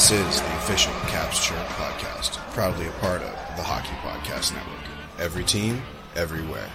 This 0.00 0.12
is 0.12 0.40
the 0.40 0.56
official 0.56 0.94
Caps 1.08 1.46
Chirp 1.46 1.58
podcast, 1.58 2.38
proudly 2.54 2.86
a 2.86 2.90
part 2.92 3.20
of 3.20 3.32
the 3.58 3.62
Hockey 3.62 3.92
Podcast 4.00 4.54
Network. 4.54 4.80
Every 5.18 5.44
team, 5.44 5.82
everywhere. 6.16 6.70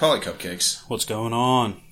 Paulie 0.00 0.22
Cupcakes. 0.22 0.82
What's 0.88 1.04
going 1.04 1.34
on? 1.34 1.82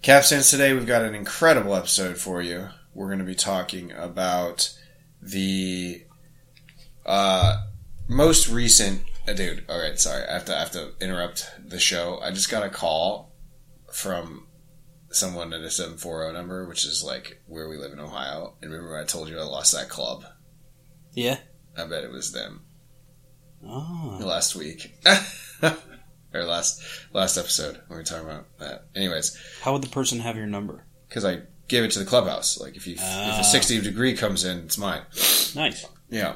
Caps 0.00 0.30
fans, 0.30 0.50
today 0.50 0.72
we've 0.72 0.86
got 0.86 1.02
an 1.02 1.14
incredible 1.14 1.74
episode 1.74 2.16
for 2.16 2.40
you. 2.40 2.68
We're 2.94 3.08
going 3.08 3.18
to 3.18 3.24
be 3.26 3.34
talking 3.34 3.92
about 3.92 4.74
the 5.20 6.04
uh, 7.04 7.64
most 8.08 8.48
recent. 8.48 9.02
Uh, 9.28 9.34
dude, 9.34 9.66
all 9.68 9.78
right, 9.78 10.00
sorry, 10.00 10.26
I 10.26 10.32
have 10.32 10.46
to 10.46 10.56
I 10.56 10.60
have 10.60 10.70
to 10.70 10.94
interrupt 11.02 11.50
the 11.62 11.78
show. 11.78 12.18
I 12.22 12.30
just 12.30 12.50
got 12.50 12.64
a 12.64 12.70
call 12.70 13.34
from 13.92 14.46
someone 15.14 15.52
at 15.52 15.60
a 15.62 15.70
seven 15.70 15.96
four 15.96 16.22
zero 16.22 16.32
number, 16.32 16.66
which 16.66 16.84
is 16.84 17.02
like 17.04 17.40
where 17.46 17.68
we 17.68 17.76
live 17.76 17.92
in 17.92 18.00
Ohio. 18.00 18.54
And 18.62 18.70
remember, 18.72 18.98
I 18.98 19.04
told 19.04 19.28
you 19.28 19.38
I 19.38 19.42
lost 19.42 19.72
that 19.74 19.88
club. 19.88 20.24
Yeah. 21.12 21.38
I 21.76 21.84
bet 21.86 22.04
it 22.04 22.10
was 22.12 22.32
them 22.32 22.62
Oh. 23.66 24.18
last 24.20 24.54
week. 24.54 24.94
or 26.34 26.44
last 26.44 26.82
last 27.12 27.36
episode 27.38 27.76
when 27.86 27.90
we 27.90 27.96
were 27.96 28.02
talking 28.02 28.28
about 28.28 28.58
that. 28.58 28.86
Anyways, 28.94 29.36
How 29.62 29.72
would 29.72 29.82
the 29.82 29.88
person 29.88 30.20
have 30.20 30.36
your 30.36 30.46
number? 30.46 30.84
because 31.08 31.24
I 31.24 31.42
gave 31.68 31.84
it 31.84 31.92
to 31.92 31.98
the 32.00 32.04
clubhouse. 32.04 32.58
Like 32.60 32.76
if 32.76 32.86
you 32.86 32.94
if 32.94 33.00
Ah. 33.02 33.38
a 33.40 33.44
sixty 33.44 33.80
degree 33.80 34.14
comes 34.16 34.44
in, 34.44 34.58
it's 34.58 34.76
mine. 34.78 35.02
Nice. 35.54 35.86
Yeah. 36.10 36.34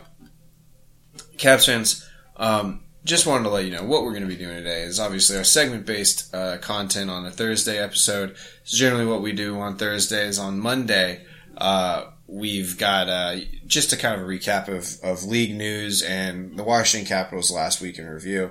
Caps 1.36 1.66
fans, 1.66 2.08
um, 2.36 2.84
just 3.04 3.27
wanted 3.27 3.44
to 3.44 3.50
let 3.50 3.64
you 3.64 3.70
know 3.70 3.84
what 3.84 4.02
we're 4.02 4.12
going 4.12 4.22
to 4.22 4.28
be 4.28 4.36
doing 4.36 4.56
today 4.56 4.82
is 4.82 5.00
obviously 5.00 5.36
our 5.36 5.44
segment 5.44 5.86
based 5.86 6.34
uh, 6.34 6.58
content 6.58 7.10
on 7.10 7.24
a 7.27 7.30
Thursday 7.30 7.78
episode. 7.78 8.36
It's 8.62 8.77
generally 8.77 9.06
what 9.06 9.22
we 9.22 9.32
do 9.32 9.58
on 9.58 9.77
Thursdays. 9.77 10.38
On 10.38 10.58
Monday, 10.58 11.24
uh, 11.56 12.06
we've 12.26 12.76
got 12.78 13.08
uh, 13.08 13.36
just 13.66 13.92
a 13.92 13.96
kind 13.96 14.20
of 14.20 14.26
a 14.26 14.30
recap 14.30 14.69
of, 14.69 15.02
of 15.02 15.24
league 15.24 15.56
news 15.56 16.02
and 16.02 16.58
the 16.58 16.64
Washington 16.64 17.08
Capitals 17.08 17.50
last 17.50 17.80
week 17.80 17.98
in 17.98 18.06
review. 18.06 18.50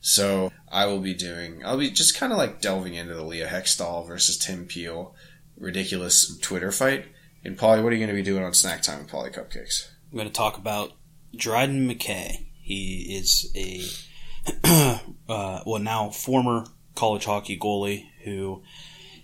So 0.00 0.52
I 0.70 0.86
will 0.86 1.00
be 1.00 1.14
doing, 1.14 1.64
I'll 1.64 1.78
be 1.78 1.90
just 1.90 2.16
kind 2.16 2.32
of 2.32 2.38
like 2.38 2.60
delving 2.60 2.94
into 2.94 3.14
the 3.14 3.24
Leah 3.24 3.48
Hextall 3.48 4.06
versus 4.06 4.38
Tim 4.38 4.66
Peel 4.66 5.14
ridiculous 5.58 6.38
Twitter 6.38 6.70
fight. 6.70 7.06
And 7.44 7.56
Paulie, 7.56 7.82
what 7.82 7.92
are 7.92 7.96
you 7.96 8.04
going 8.04 8.14
to 8.14 8.14
be 8.14 8.22
doing 8.22 8.44
on 8.44 8.54
Snack 8.54 8.82
Time 8.82 9.00
with 9.00 9.10
Paulie 9.10 9.34
Cupcakes? 9.34 9.88
I'm 10.10 10.18
going 10.18 10.28
to 10.28 10.34
talk 10.34 10.58
about 10.58 10.92
Dryden 11.34 11.88
McKay. 11.88 12.46
He 12.68 13.16
is 13.18 13.50
a, 13.56 13.82
uh, 15.28 15.60
well, 15.64 15.80
now 15.80 16.10
former 16.10 16.66
college 16.94 17.24
hockey 17.24 17.58
goalie 17.58 18.10
who 18.24 18.62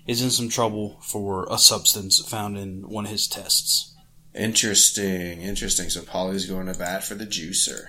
is 0.07 0.23
in 0.23 0.31
some 0.31 0.49
trouble 0.49 0.99
for 1.03 1.47
a 1.51 1.59
substance 1.59 2.21
found 2.27 2.57
in 2.57 2.89
one 2.89 3.05
of 3.05 3.11
his 3.11 3.29
tests. 3.29 3.95
Interesting, 4.35 5.43
interesting. 5.43 5.91
So 5.91 6.01
Paulie's 6.01 6.47
going 6.47 6.67
to 6.73 6.75
bat 6.79 7.05
for 7.05 7.15
the 7.15 7.27
juicer. 7.27 7.89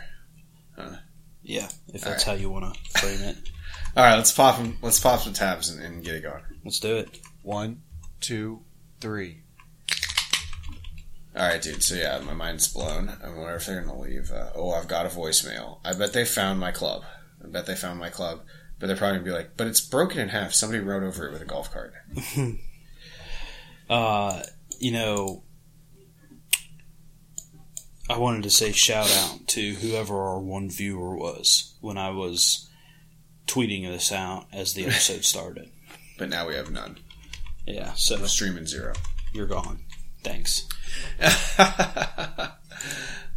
huh? 0.75 0.97
Yeah, 1.42 1.69
if 1.94 2.03
All 2.06 2.12
that's 2.12 2.23
how 2.23 2.34
you 2.34 2.50
want 2.50 2.73
to 2.73 3.00
frame 3.00 3.22
it. 3.22 3.38
All 3.95 4.03
right, 4.03 4.16
let's 4.17 4.34
pop 4.34 4.59
'em- 4.59 4.78
Let's 4.81 5.00
pop 5.00 5.22
some 5.22 5.31
tabs 5.31 5.69
and, 5.69 5.81
and 5.81 6.03
get 6.03 6.16
it 6.16 6.23
going. 6.23 6.44
Let's 6.66 6.81
do 6.81 6.97
it. 6.97 7.22
One, 7.44 7.81
two, 8.19 8.62
three. 9.00 9.44
All 11.35 11.46
right, 11.46 11.62
dude. 11.62 11.84
So 11.84 11.96
yeah, 11.96 12.19
my 12.19 12.34
mind's 12.34 12.72
blown. 12.72 13.09
I 13.23 13.28
wonder 13.28 13.56
if 13.56 13.66
they're 13.66 13.84
to 13.84 13.94
leave. 13.94 14.31
Uh, 14.31 14.51
oh, 14.56 14.72
I've 14.72 14.88
got 14.88 15.06
a 15.06 15.09
voicemail. 15.09 15.79
I 15.84 15.94
bet 15.94 16.13
they 16.13 16.23
found 16.25 16.59
my 16.59 16.72
club. 16.72 17.03
I 17.44 17.47
bet 17.47 17.66
they 17.66 17.75
found 17.75 18.00
my 18.00 18.09
club. 18.09 18.41
But 18.79 18.88
they're 18.88 18.96
probably 18.96 19.19
to 19.19 19.23
be 19.25 19.31
like, 19.31 19.56
but 19.57 19.68
it's 19.68 19.81
broken 19.81 20.19
in 20.19 20.29
half. 20.29 20.53
Somebody 20.53 20.81
rode 20.84 21.03
over 21.03 21.28
it 21.28 21.31
with 21.31 21.41
a 21.41 21.45
golf 21.45 21.72
cart. 21.72 21.94
Uh, 23.88 24.41
you 24.79 24.91
know, 24.91 25.44
I 28.09 28.18
wanted 28.18 28.44
to 28.44 28.50
say 28.50 28.72
shout 28.72 29.12
out 29.12 29.47
to 29.50 29.74
whoever 29.75 30.19
our 30.19 30.40
one 30.40 30.69
viewer 30.69 31.16
was 31.16 31.75
when 31.81 31.97
I 31.97 32.09
was 32.09 32.69
tweeting 33.47 33.85
this 33.88 34.12
out 34.12 34.47
as 34.51 34.74
the 34.74 34.85
episode 34.85 35.24
started. 35.24 35.69
But 36.18 36.29
now 36.29 36.47
we 36.47 36.56
have 36.56 36.72
none. 36.72 36.97
Yeah, 37.68 37.94
so 37.94 38.18
Streaming 38.25 38.66
zero. 38.66 38.94
you're 39.34 39.47
gone. 39.47 39.84
Thanks. 40.25 40.68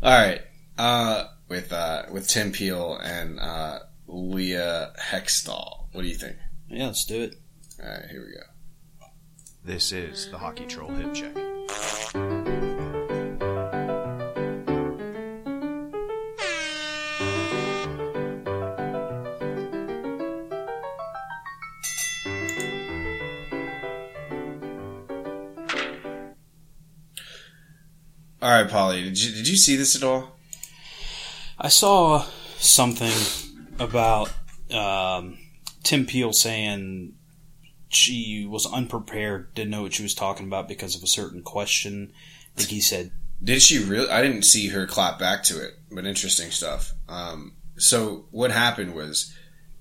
All 0.03 0.19
right. 0.19 0.41
Uh, 0.78 1.25
with 1.49 1.71
uh, 1.71 2.04
with 2.10 2.26
Tim 2.26 2.50
Peel 2.50 2.97
and 2.97 3.38
uh, 3.38 3.81
Leah 4.06 4.94
Hextall. 4.99 5.88
What 5.93 6.00
do 6.03 6.09
you 6.09 6.15
think? 6.15 6.37
Yeah, 6.71 6.87
let's 6.87 7.04
do 7.04 7.21
it. 7.22 7.34
All 7.82 7.91
right, 7.91 8.09
here 8.10 8.25
we 8.26 8.32
go. 8.32 9.06
This 9.65 9.93
is 9.93 10.31
the 10.31 10.38
Hockey 10.38 10.65
Troll 10.65 10.91
Hip 10.94 11.12
Check. 11.12 11.37
All 28.41 28.50
right, 28.50 28.71
Paulie. 28.71 29.03
Did 29.03 29.21
you 29.21 29.34
did 29.34 29.49
you 29.49 29.56
see 29.56 29.76
this 29.76 29.97
at 29.97 30.04
all? 30.04 30.37
I 31.59 31.69
saw 31.69 32.25
something 32.59 33.12
about 33.81 34.32
um, 34.71 35.38
Tim 35.82 36.06
Peel 36.06 36.32
saying 36.32 37.15
she 37.88 38.47
was 38.49 38.66
unprepared, 38.66 39.54
didn't 39.54 39.71
know 39.71 39.82
what 39.82 39.94
she 39.94 40.04
was 40.04 40.15
talking 40.15 40.47
about 40.47 40.69
because 40.69 40.94
of 40.94 41.03
a 41.03 41.09
certain 41.09 41.43
question. 41.43 42.12
I 42.54 42.59
think 42.59 42.71
he 42.71 42.81
said 42.81 43.10
Did 43.43 43.60
she 43.60 43.82
really? 43.82 44.09
I 44.09 44.22
didn't 44.22 44.43
see 44.43 44.69
her 44.69 44.87
clap 44.87 45.19
back 45.19 45.43
to 45.44 45.60
it, 45.65 45.75
but 45.91 46.06
interesting 46.06 46.53
stuff. 46.53 46.94
Um, 47.09 47.56
so 47.76 48.26
what 48.31 48.53
happened 48.53 48.94
was 48.94 49.34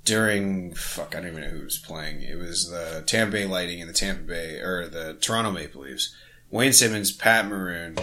during 0.03 0.73
fuck, 0.73 1.15
I 1.15 1.19
don't 1.19 1.31
even 1.31 1.41
know 1.41 1.49
who 1.49 1.63
was 1.63 1.77
playing. 1.77 2.23
It 2.23 2.37
was 2.37 2.71
the 2.71 3.03
Tampa 3.05 3.33
Bay 3.33 3.45
Lightning 3.45 3.81
and 3.81 3.89
the 3.89 3.93
Tampa 3.93 4.23
Bay 4.23 4.59
or 4.61 4.87
the 4.87 5.13
Toronto 5.15 5.51
Maple 5.51 5.81
Leafs. 5.81 6.15
Wayne 6.49 6.71
Simmonds, 6.71 7.11
Pat 7.11 7.45
Maroon, 7.45 7.97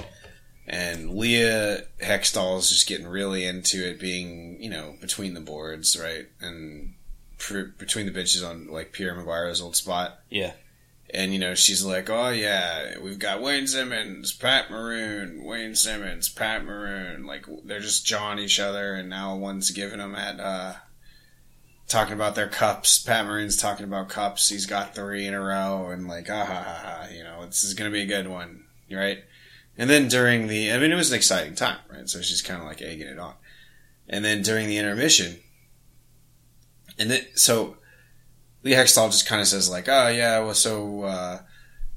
and 0.67 1.11
Leah 1.11 1.83
Hextall's 2.03 2.71
just 2.71 2.89
getting 2.89 3.07
really 3.07 3.45
into 3.45 3.87
it, 3.87 4.01
being 4.01 4.63
you 4.63 4.71
know 4.71 4.95
between 5.01 5.35
the 5.35 5.41
boards, 5.41 5.99
right, 5.99 6.27
and 6.41 6.95
pr- 7.39 7.73
between 7.79 8.07
the 8.07 8.13
benches 8.13 8.43
on 8.43 8.69
like 8.69 8.93
Pierre 8.93 9.15
McGuire's 9.15 9.61
old 9.61 9.77
spot. 9.77 10.19
Yeah. 10.31 10.53
And 11.13 11.33
you 11.33 11.39
know 11.39 11.55
she's 11.55 11.85
like, 11.85 12.09
"Oh 12.09 12.31
yeah, 12.31 12.99
we've 12.99 13.19
got 13.19 13.43
Wayne 13.43 13.67
Simmonds, 13.67 14.33
Pat 14.33 14.71
Maroon, 14.71 15.45
Wayne 15.45 15.77
Simmonds, 15.77 16.29
Pat 16.29 16.65
Maroon." 16.65 17.27
Like 17.27 17.47
they're 17.65 17.79
just 17.79 18.07
jawing 18.07 18.39
each 18.39 18.59
other, 18.59 18.95
and 18.95 19.11
now 19.11 19.37
one's 19.37 19.71
giving 19.71 19.99
them 19.99 20.15
at 20.15 20.41
uh, 20.41 20.75
talking 21.89 22.15
about 22.15 22.35
their 22.35 22.49
cups. 22.49 22.99
Pat 22.99 23.27
Maroon's 23.27 23.57
talking 23.57 23.85
about 23.85 24.09
cups. 24.09 24.49
He's 24.49 24.67
got 24.67 24.95
three 24.95 25.27
in 25.27 25.35
a 25.35 25.41
row, 25.41 25.91
and 25.91 26.09
like, 26.09 26.29
ah 26.31 26.47
ha 26.47 26.63
ha 26.63 26.81
ha. 26.83 27.09
You 27.13 27.23
know, 27.23 27.45
this 27.47 27.63
is 27.63 27.75
gonna 27.75 27.91
be 27.91 28.03
a 28.03 28.07
good 28.07 28.27
one, 28.27 28.65
right? 28.91 29.23
And 29.77 29.91
then 29.91 30.09
during 30.09 30.47
the, 30.47 30.73
I 30.73 30.79
mean, 30.79 30.93
it 30.93 30.97
was 30.97 31.11
an 31.11 31.17
exciting 31.17 31.55
time, 31.55 31.79
right? 31.91 32.09
So 32.09 32.23
she's 32.23 32.43
kind 32.43 32.61
of 32.61 32.67
like 32.67 32.81
egging 32.81 33.09
it 33.09 33.19
on. 33.19 33.35
And 34.09 34.25
then 34.25 34.43
during 34.43 34.69
the 34.69 34.77
intermission, 34.77 35.41
and 36.99 37.11
then 37.11 37.23
so 37.35 37.77
Leah 38.63 38.85
Hextall 38.85 39.11
just 39.11 39.27
kind 39.27 39.41
of 39.41 39.49
says 39.49 39.71
like, 39.71 39.89
"Oh 39.89 40.09
yeah, 40.09 40.41
well 40.41 40.55
so 40.55 41.03
uh, 41.05 41.39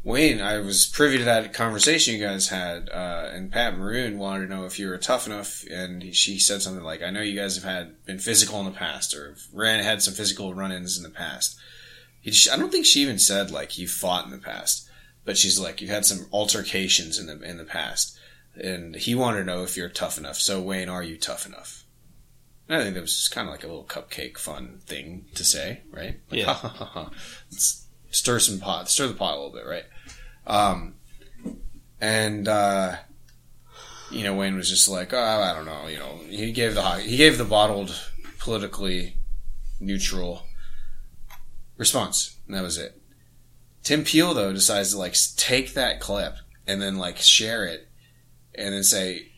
Wayne, 0.04 0.42
I 0.42 0.60
was 0.60 0.88
privy 0.88 1.18
to 1.18 1.24
that 1.26 1.54
conversation 1.54 2.14
you 2.14 2.26
guys 2.26 2.50
had, 2.50 2.90
uh, 2.90 3.30
and 3.34 3.52
Pat 3.52 3.78
Maroon 3.78 4.18
wanted 4.18 4.48
to 4.48 4.56
know 4.56 4.66
if 4.66 4.80
you 4.80 4.90
were 4.90 4.98
tough 4.98 5.28
enough." 5.28 5.64
And 5.72 6.16
she 6.16 6.40
said 6.40 6.62
something 6.62 6.84
like, 6.84 7.02
"I 7.02 7.10
know 7.10 7.22
you 7.22 7.40
guys 7.40 7.56
have 7.56 7.64
had 7.64 8.06
been 8.06 8.20
physical 8.20 8.60
in 8.60 8.66
the 8.66 8.72
past, 8.72 9.14
or 9.14 9.36
ran 9.54 9.84
had 9.84 10.02
some 10.02 10.14
physical 10.14 10.54
run-ins 10.54 10.98
in 10.98 11.04
the 11.04 11.10
past." 11.10 11.58
He, 12.22 12.34
I 12.52 12.58
don't 12.58 12.72
think 12.72 12.86
she 12.86 13.02
even 13.02 13.20
said 13.20 13.52
like 13.52 13.78
you 13.78 13.88
fought 13.88 14.26
in 14.26 14.32
the 14.32 14.38
past, 14.38 14.87
but 15.28 15.38
she's 15.38 15.60
like 15.60 15.82
you've 15.82 15.92
had 15.92 16.06
some 16.06 16.26
altercations 16.32 17.20
in 17.20 17.28
the 17.28 17.40
in 17.48 17.58
the 17.58 17.66
past, 17.66 18.18
and 18.56 18.96
he 18.96 19.14
wanted 19.14 19.40
to 19.40 19.44
know 19.44 19.62
if 19.62 19.76
you're 19.76 19.90
tough 19.90 20.18
enough. 20.18 20.38
So 20.38 20.62
Wayne, 20.62 20.88
are 20.88 21.04
you 21.04 21.18
tough 21.18 21.46
enough? 21.46 21.84
And 22.70 22.78
I 22.80 22.84
think 22.84 22.96
that 22.96 23.02
was 23.02 23.14
just 23.16 23.32
kind 23.32 23.46
of 23.48 23.52
like 23.52 23.64
a 23.66 23.68
little 23.68 23.84
cupcake 23.84 24.38
fun 24.38 24.80
thing 24.86 25.26
to 25.36 25.44
say, 25.44 25.82
right? 25.92 26.20
Like, 26.32 26.40
Yeah. 26.40 26.46
ha, 26.54 26.54
ha, 26.54 26.70
ha, 26.70 26.86
ha. 26.86 27.12
Let's 27.52 27.86
stir 28.10 28.40
some 28.40 28.60
pot, 28.60 28.90
stir 28.90 29.08
the 29.08 29.14
pot 29.14 29.34
a 29.34 29.36
little 29.36 29.52
bit, 29.52 29.66
right? 29.66 29.86
Um, 30.48 30.96
and 32.00 32.48
uh, 32.48 32.96
you 34.10 34.24
know, 34.24 34.34
Wayne 34.34 34.56
was 34.56 34.70
just 34.70 34.88
like, 34.88 35.14
oh, 35.14 35.20
I 35.20 35.54
don't 35.54 35.66
know, 35.66 35.88
you 35.88 36.00
know, 36.00 36.22
he 36.30 36.54
gave 36.54 36.74
the 36.74 36.84
he 37.00 37.18
gave 37.18 37.38
the 37.38 37.44
bottled, 37.44 37.94
politically 38.40 39.18
neutral 39.82 40.44
response, 41.76 42.38
and 42.48 42.56
that 42.56 42.64
was 42.64 42.78
it. 42.78 42.97
Tim 43.88 44.04
Peel 44.04 44.34
though 44.34 44.52
decides 44.52 44.92
to 44.92 44.98
like 44.98 45.16
take 45.38 45.74
that 45.76 46.02
clip 46.02 46.36
and 46.68 46.82
then 46.82 46.98
like 46.98 47.16
share 47.20 47.64
it, 47.64 47.88
and 48.54 48.74
then 48.74 48.84
say, 48.84 49.32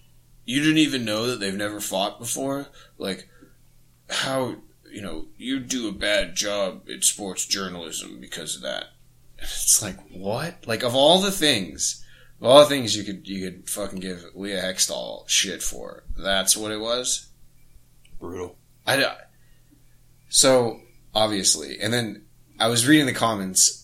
"You 0.44 0.60
didn't 0.62 0.80
even 0.80 1.06
know 1.06 1.28
that 1.28 1.40
they've 1.40 1.54
never 1.54 1.80
fought 1.80 2.18
before." 2.18 2.66
Like, 2.98 3.30
how 4.10 4.56
you 4.92 5.04
know 5.04 5.28
you 5.38 5.60
do 5.60 5.88
a 5.88 5.92
bad 5.92 6.36
job 6.36 6.90
at 6.92 7.04
sports 7.04 7.46
journalism 7.46 8.20
because 8.20 8.56
of 8.56 8.64
that. 8.64 8.86
It's 9.38 9.84
like 9.84 10.00
what? 10.10 10.66
Like 10.66 10.82
of 10.82 10.96
all 10.96 11.22
the 11.22 11.32
things, 11.32 12.04
of 12.42 12.48
all 12.48 12.62
the 12.62 12.66
things 12.66 12.98
you 12.98 13.04
could 13.04 13.28
you 13.28 13.48
could 13.48 13.70
fucking 13.70 14.00
give 14.00 14.26
Leah 14.34 14.64
Hextall 14.64 15.30
shit 15.30 15.62
for, 15.62 16.06
that's 16.18 16.58
what 16.58 16.72
it 16.72 16.80
was. 16.80 17.28
Brutal. 18.20 18.58
I 18.88 19.16
so 20.28 20.82
obviously, 21.14 21.80
and 21.80 21.94
then 21.94 22.26
I 22.60 22.68
was 22.68 22.88
reading 22.88 23.06
the 23.06 23.14
comments, 23.14 23.79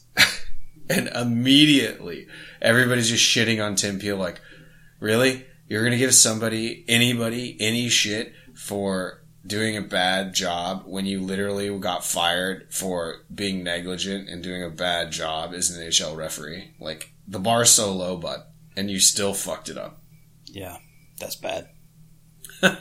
and 0.90 1.08
immediately 1.10 2.28
everybody's 2.62 3.10
just 3.10 3.24
shitting 3.24 3.64
on 3.64 3.76
Tim 3.76 4.00
Peel. 4.00 4.18
Like, 4.18 4.42
really? 5.00 5.46
You're 5.68 5.84
gonna 5.84 5.98
give 5.98 6.14
somebody, 6.14 6.86
anybody, 6.88 7.58
any 7.60 7.90
shit 7.90 8.34
for 8.54 9.24
doing 9.46 9.78
a 9.78 9.82
bad 9.82 10.34
job 10.34 10.84
when 10.86 11.06
you 11.06 11.22
literally 11.22 11.78
got 11.80 12.06
fired 12.06 12.68
for 12.72 13.26
being 13.34 13.64
negligent 13.64 14.30
and 14.30 14.44
doing 14.44 14.64
a 14.64 14.70
bad 14.70 15.12
job 15.12 15.54
as 15.54 15.70
an 15.72 15.82
NHL 15.82 16.16
referee? 16.16 16.76
Like, 16.80 17.12
the 17.28 17.40
bar's 17.40 17.72
so 17.72 17.92
low, 17.94 18.18
bud, 18.18 18.42
and 18.76 18.92
you 18.92 19.00
still 19.00 19.34
fucked 19.34 19.70
it 19.70 19.78
up. 19.78 20.02
Yeah, 20.46 20.78
that's 21.20 21.36
bad. 21.36 21.70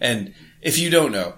And 0.00 0.34
if 0.60 0.78
you 0.78 0.90
don't 0.90 1.12
know, 1.12 1.36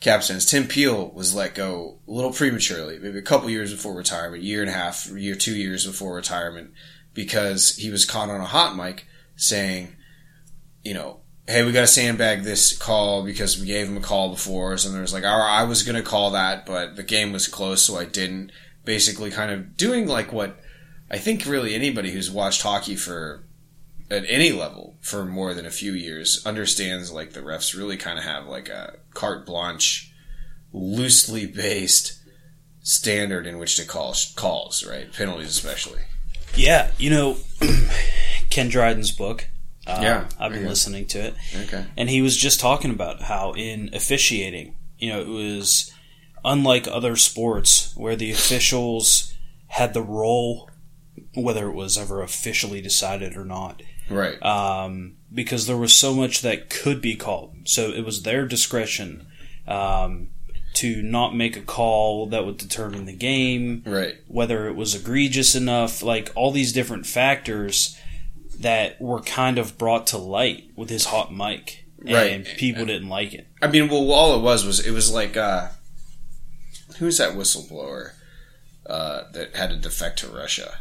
Capstans, 0.00 0.46
Tim 0.46 0.66
Peel 0.66 1.10
was 1.10 1.34
let 1.34 1.54
go 1.54 1.98
a 2.08 2.10
little 2.10 2.32
prematurely, 2.32 2.98
maybe 2.98 3.18
a 3.18 3.22
couple 3.22 3.50
years 3.50 3.72
before 3.72 3.94
retirement, 3.94 4.42
year 4.42 4.62
and 4.62 4.70
a 4.70 4.74
half, 4.74 5.10
year, 5.10 5.34
two 5.34 5.54
years 5.54 5.86
before 5.86 6.16
retirement, 6.16 6.72
because 7.12 7.76
he 7.76 7.90
was 7.90 8.06
caught 8.06 8.30
on 8.30 8.40
a 8.40 8.46
hot 8.46 8.76
mic 8.76 9.06
saying, 9.36 9.94
you 10.82 10.94
know, 10.94 11.20
hey, 11.46 11.64
we 11.64 11.72
got 11.72 11.82
to 11.82 11.86
sandbag 11.86 12.42
this 12.42 12.76
call 12.76 13.24
because 13.24 13.60
we 13.60 13.66
gave 13.66 13.88
him 13.88 13.96
a 13.96 14.00
call 14.00 14.30
before. 14.30 14.78
So 14.78 14.90
there 14.90 15.02
was 15.02 15.12
like, 15.12 15.24
"Oh, 15.24 15.28
I 15.28 15.64
was 15.64 15.82
going 15.82 15.96
to 15.96 16.08
call 16.08 16.30
that, 16.30 16.64
but 16.64 16.96
the 16.96 17.02
game 17.02 17.32
was 17.32 17.48
close, 17.48 17.82
so 17.82 17.98
I 17.98 18.04
didn't. 18.04 18.52
Basically, 18.84 19.30
kind 19.30 19.50
of 19.50 19.76
doing 19.76 20.06
like 20.06 20.32
what 20.32 20.58
I 21.10 21.18
think 21.18 21.44
really 21.44 21.74
anybody 21.74 22.12
who's 22.12 22.30
watched 22.30 22.62
hockey 22.62 22.96
for 22.96 23.44
at 24.10 24.24
any 24.28 24.50
level 24.52 24.96
for 25.00 25.24
more 25.24 25.54
than 25.54 25.64
a 25.66 25.70
few 25.70 25.92
years 25.92 26.44
understands 26.44 27.12
like 27.12 27.32
the 27.32 27.40
refs 27.40 27.76
really 27.76 27.96
kind 27.96 28.18
of 28.18 28.24
have 28.24 28.46
like 28.46 28.68
a 28.68 28.96
carte 29.14 29.46
blanche, 29.46 30.12
loosely 30.72 31.46
based 31.46 32.18
standard 32.82 33.46
in 33.46 33.58
which 33.58 33.76
to 33.76 33.84
call 33.84 34.14
calls, 34.36 34.84
right? 34.86 35.12
Penalties 35.12 35.48
especially. 35.48 36.00
Yeah, 36.56 36.90
you 36.98 37.10
know, 37.10 37.36
Ken 38.50 38.68
Dryden's 38.68 39.12
book. 39.12 39.46
Uh, 39.86 39.98
Yeah, 40.02 40.28
I've 40.38 40.52
been 40.52 40.62
yeah. 40.64 40.68
listening 40.68 41.06
to 41.08 41.18
it, 41.18 41.34
Okay. 41.64 41.86
and 41.96 42.10
he 42.10 42.20
was 42.22 42.36
just 42.36 42.60
talking 42.60 42.90
about 42.90 43.22
how 43.22 43.52
in 43.54 43.90
officiating, 43.92 44.74
you 44.98 45.08
know, 45.10 45.20
it 45.20 45.28
was 45.28 45.92
unlike 46.44 46.86
other 46.88 47.16
sports 47.16 47.94
where 47.96 48.16
the 48.16 48.30
officials 48.30 49.32
had 49.68 49.94
the 49.94 50.02
role, 50.02 50.68
whether 51.34 51.68
it 51.68 51.74
was 51.74 51.96
ever 51.98 52.22
officially 52.22 52.80
decided 52.80 53.36
or 53.36 53.44
not, 53.44 53.82
Right. 54.08 54.40
um, 54.44 55.16
because 55.32 55.66
there 55.66 55.76
was 55.76 55.94
so 55.94 56.14
much 56.14 56.42
that 56.42 56.70
could 56.70 57.00
be 57.00 57.16
called. 57.16 57.54
So 57.64 57.90
it 57.90 58.04
was 58.04 58.22
their 58.22 58.46
discretion 58.46 59.26
um, 59.68 60.28
to 60.74 61.02
not 61.02 61.34
make 61.36 61.56
a 61.56 61.60
call 61.62 62.26
that 62.28 62.44
would 62.44 62.56
determine 62.56 63.04
the 63.04 63.12
game, 63.16 63.82
right. 63.86 64.16
whether 64.28 64.68
it 64.68 64.76
was 64.76 64.94
egregious 64.94 65.54
enough, 65.54 66.02
like 66.02 66.30
all 66.34 66.50
these 66.50 66.72
different 66.72 67.06
factors 67.06 67.96
that 68.58 69.00
were 69.00 69.20
kind 69.20 69.58
of 69.58 69.78
brought 69.78 70.06
to 70.08 70.18
light 70.18 70.70
with 70.76 70.90
his 70.90 71.06
hot 71.06 71.32
mic. 71.34 71.84
And 72.06 72.46
Right. 72.46 72.56
people 72.56 72.86
didn't 72.86 73.10
like 73.10 73.34
it. 73.34 73.46
I 73.60 73.66
mean, 73.68 73.88
well, 73.88 74.10
all 74.12 74.34
it 74.34 74.40
was 74.42 74.64
was 74.64 74.80
it 74.86 74.90
was 74.92 75.12
like 75.12 75.36
uh, 75.36 75.68
who's 76.98 77.18
that 77.18 77.34
whistleblower 77.36 78.12
uh, 78.90 79.30
that 79.32 79.54
had 79.54 79.70
to 79.70 79.76
defect 79.76 80.18
to 80.18 80.28
Russia? 80.28 80.78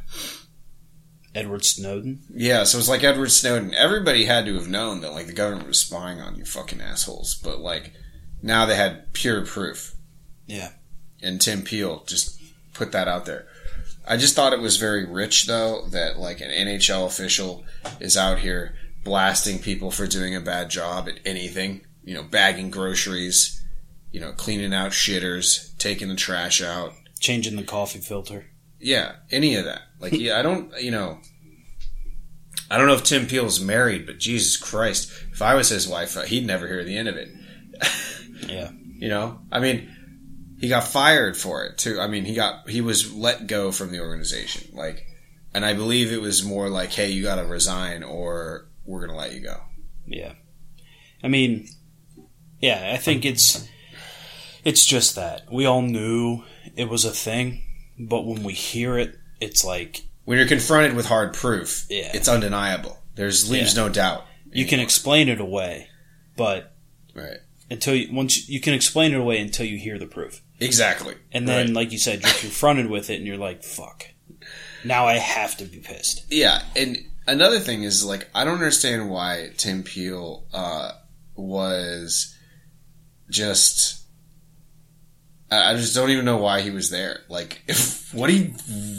Edward 1.35 1.63
Snowden. 1.63 2.21
Yeah, 2.33 2.63
so 2.63 2.79
it's 2.79 2.89
like 2.89 3.03
Edward 3.03 3.31
Snowden. 3.31 3.73
Everybody 3.73 4.25
had 4.25 4.45
to 4.45 4.55
have 4.55 4.67
known 4.67 5.01
that 5.01 5.13
like 5.13 5.27
the 5.27 5.33
government 5.33 5.67
was 5.67 5.79
spying 5.79 6.19
on 6.19 6.35
you 6.35 6.43
fucking 6.43 6.81
assholes, 6.81 7.35
but 7.35 7.59
like 7.59 7.93
now 8.41 8.65
they 8.65 8.75
had 8.75 9.13
pure 9.13 9.45
proof. 9.45 9.95
Yeah. 10.47 10.71
And 11.21 11.39
Tim 11.39 11.61
Peel 11.61 12.03
just 12.07 12.41
put 12.73 12.91
that 12.93 13.07
out 13.07 13.25
there. 13.25 13.45
I 14.07 14.17
just 14.17 14.35
thought 14.35 14.53
it 14.53 14.59
was 14.59 14.77
very 14.77 15.05
rich 15.05 15.45
though 15.45 15.85
that 15.89 16.17
like 16.17 16.41
an 16.41 16.49
NHL 16.49 17.05
official 17.05 17.63
is 17.99 18.17
out 18.17 18.39
here 18.39 18.73
blasting 19.03 19.59
people 19.59 19.91
for 19.91 20.07
doing 20.07 20.35
a 20.35 20.41
bad 20.41 20.69
job 20.69 21.07
at 21.07 21.19
anything, 21.25 21.81
you 22.03 22.15
know, 22.15 22.23
bagging 22.23 22.71
groceries, 22.71 23.63
you 24.11 24.19
know, 24.19 24.31
cleaning 24.31 24.73
out 24.73 24.91
shitters, 24.91 25.77
taking 25.77 26.09
the 26.09 26.15
trash 26.15 26.61
out, 26.61 26.93
Changing 27.19 27.55
the 27.55 27.63
coffee 27.63 27.99
filter. 27.99 28.45
yeah, 28.79 29.13
any 29.31 29.55
of 29.55 29.65
that. 29.65 29.81
Like, 29.99 30.13
yeah, 30.13 30.39
I 30.39 30.41
don't, 30.41 30.71
you 30.81 30.91
know, 30.91 31.19
I 32.71 32.77
don't 32.77 32.87
know 32.87 32.93
if 32.93 33.03
Tim 33.03 33.25
Peel 33.27 33.45
is 33.45 33.59
married, 33.59 34.05
but 34.05 34.19
Jesus 34.19 34.55
Christ, 34.57 35.11
if 35.31 35.41
I 35.41 35.55
was 35.55 35.69
his 35.69 35.87
wife, 35.87 36.15
uh, 36.15 36.21
he'd 36.21 36.45
never 36.45 36.67
hear 36.67 36.83
the 36.83 36.97
end 36.97 37.07
of 37.07 37.15
it. 37.15 37.29
Yeah. 38.47 38.71
You 38.71 39.09
know, 39.09 39.41
I 39.51 39.59
mean, 39.59 39.93
he 40.59 40.69
got 40.69 40.85
fired 40.85 41.35
for 41.35 41.65
it 41.65 41.77
too. 41.77 41.99
I 41.99 42.07
mean, 42.07 42.23
he 42.23 42.33
got 42.35 42.69
he 42.69 42.79
was 42.79 43.13
let 43.13 43.47
go 43.47 43.71
from 43.73 43.91
the 43.91 43.99
organization. 43.99 44.73
Like, 44.73 45.05
and 45.53 45.65
I 45.65 45.73
believe 45.73 46.11
it 46.13 46.21
was 46.21 46.41
more 46.43 46.69
like, 46.69 46.91
hey, 46.93 47.09
you 47.11 47.21
got 47.21 47.35
to 47.35 47.43
resign, 47.43 48.01
or 48.01 48.69
we're 48.85 49.05
gonna 49.05 49.17
let 49.17 49.33
you 49.33 49.41
go. 49.41 49.57
Yeah. 50.07 50.33
I 51.21 51.27
mean, 51.27 51.67
yeah, 52.61 52.91
I 52.93 52.97
think 52.97 53.25
it's 53.25 53.67
it's 54.63 54.85
just 54.85 55.15
that. 55.15 55.51
We 55.51 55.65
all 55.65 55.81
knew 55.81 56.43
it 56.75 56.89
was 56.89 57.05
a 57.05 57.11
thing, 57.11 57.63
but 57.97 58.25
when 58.25 58.43
we 58.43 58.53
hear 58.53 58.97
it, 58.97 59.15
it's 59.39 59.63
like 59.65 60.03
When 60.25 60.37
you're 60.37 60.47
confronted 60.47 60.95
with 60.95 61.05
hard 61.07 61.33
proof, 61.33 61.85
Yeah. 61.89 62.11
it's 62.13 62.27
undeniable. 62.27 62.99
There's 63.15 63.49
leaves 63.49 63.75
Yeah. 63.75 63.83
no 63.83 63.89
doubt. 63.89 64.25
you 64.51 64.65
can 64.65 64.79
explain 64.79 65.29
it 65.29 65.39
away, 65.39 65.87
but 66.35 66.75
right, 67.13 67.37
until 67.69 67.93
you 67.95 68.11
once 68.11 68.49
you 68.49 68.59
can 68.59 68.73
explain 68.73 69.13
it 69.13 69.19
away 69.19 69.39
until 69.39 69.65
you 69.65 69.77
hear 69.77 69.99
the 69.99 70.07
proof. 70.07 70.41
exactly, 70.59 71.15
And 71.31 71.47
then 71.47 71.67
Right. 71.67 71.75
like 71.75 71.91
you 71.91 71.99
said, 71.99 72.21
you're 72.23 72.31
confronted 72.33 72.89
with 72.89 73.09
it 73.11 73.15
and 73.17 73.27
you're 73.27 73.37
like, 73.37 73.63
fuck. 73.63 74.07
Now 74.83 75.05
I 75.07 75.17
have 75.17 75.55
to 75.57 75.65
be 75.65 75.77
pissed. 75.77 76.23
Yeah, 76.31 76.63
and 76.75 76.97
another 77.27 77.59
thing 77.59 77.83
is 77.83 78.03
like 78.03 78.27
I 78.33 78.43
don't 78.43 78.55
understand 78.55 79.09
why 79.09 79.51
Tim 79.57 79.83
Peel 79.83 80.45
uh, 80.53 80.93
was 81.35 82.35
just. 83.29 83.98
I 85.51 85.75
just 85.75 85.95
don't 85.95 86.11
even 86.11 86.25
know 86.25 86.37
why 86.37 86.61
he 86.61 86.69
was 86.69 86.89
there. 86.89 87.21
Like, 87.27 87.61
if, 87.67 88.13
what 88.13 88.27
do 88.27 88.35
you? 88.35 88.53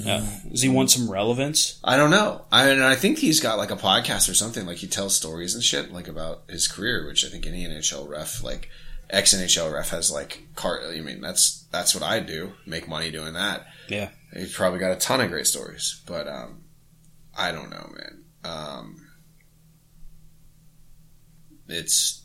Uh, 0.07 0.26
does 0.49 0.62
he 0.62 0.69
want 0.69 0.90
some 0.90 1.11
relevance? 1.11 1.78
I 1.85 1.97
don't 1.97 2.11
know. 2.11 2.45
I 2.50 2.69
and 2.69 2.83
I 2.83 2.97
think 2.97 3.19
he's 3.19 3.40
got 3.40 3.59
like 3.59 3.71
a 3.71 3.76
podcast 3.76 4.28
or 4.28 4.35
something. 4.35 4.66
Like 4.66 4.78
he 4.78 4.87
tells 4.87 5.14
stories 5.14 5.54
and 5.54 5.62
shit 5.62 5.92
like 5.92 6.09
about 6.09 6.42
his 6.49 6.66
career, 6.66 7.07
which 7.07 7.25
I 7.25 7.28
think 7.28 7.47
any 7.47 7.64
NHL 7.64 8.09
ref, 8.09 8.42
like 8.42 8.69
ex 9.09 9.35
NHL 9.35 9.73
ref, 9.73 9.90
has 9.90 10.11
like 10.11 10.42
car. 10.57 10.80
I 10.88 11.00
mean, 11.00 11.21
that's 11.21 11.66
that's 11.71 11.95
what 11.95 12.04
I 12.04 12.21
do. 12.21 12.52
Make 12.66 12.88
money 12.88 13.11
doing 13.11 13.35
that. 13.35 13.66
Yeah. 13.88 14.11
He's 14.33 14.54
probably 14.54 14.78
got 14.78 14.92
a 14.92 14.97
ton 14.97 15.21
of 15.21 15.30
great 15.30 15.47
stories, 15.47 16.00
but 16.07 16.28
um, 16.28 16.62
I 17.37 17.52
don't 17.52 17.71
know, 17.71 17.92
man. 17.97 18.25
Um, 18.45 19.09
it's 21.69 22.23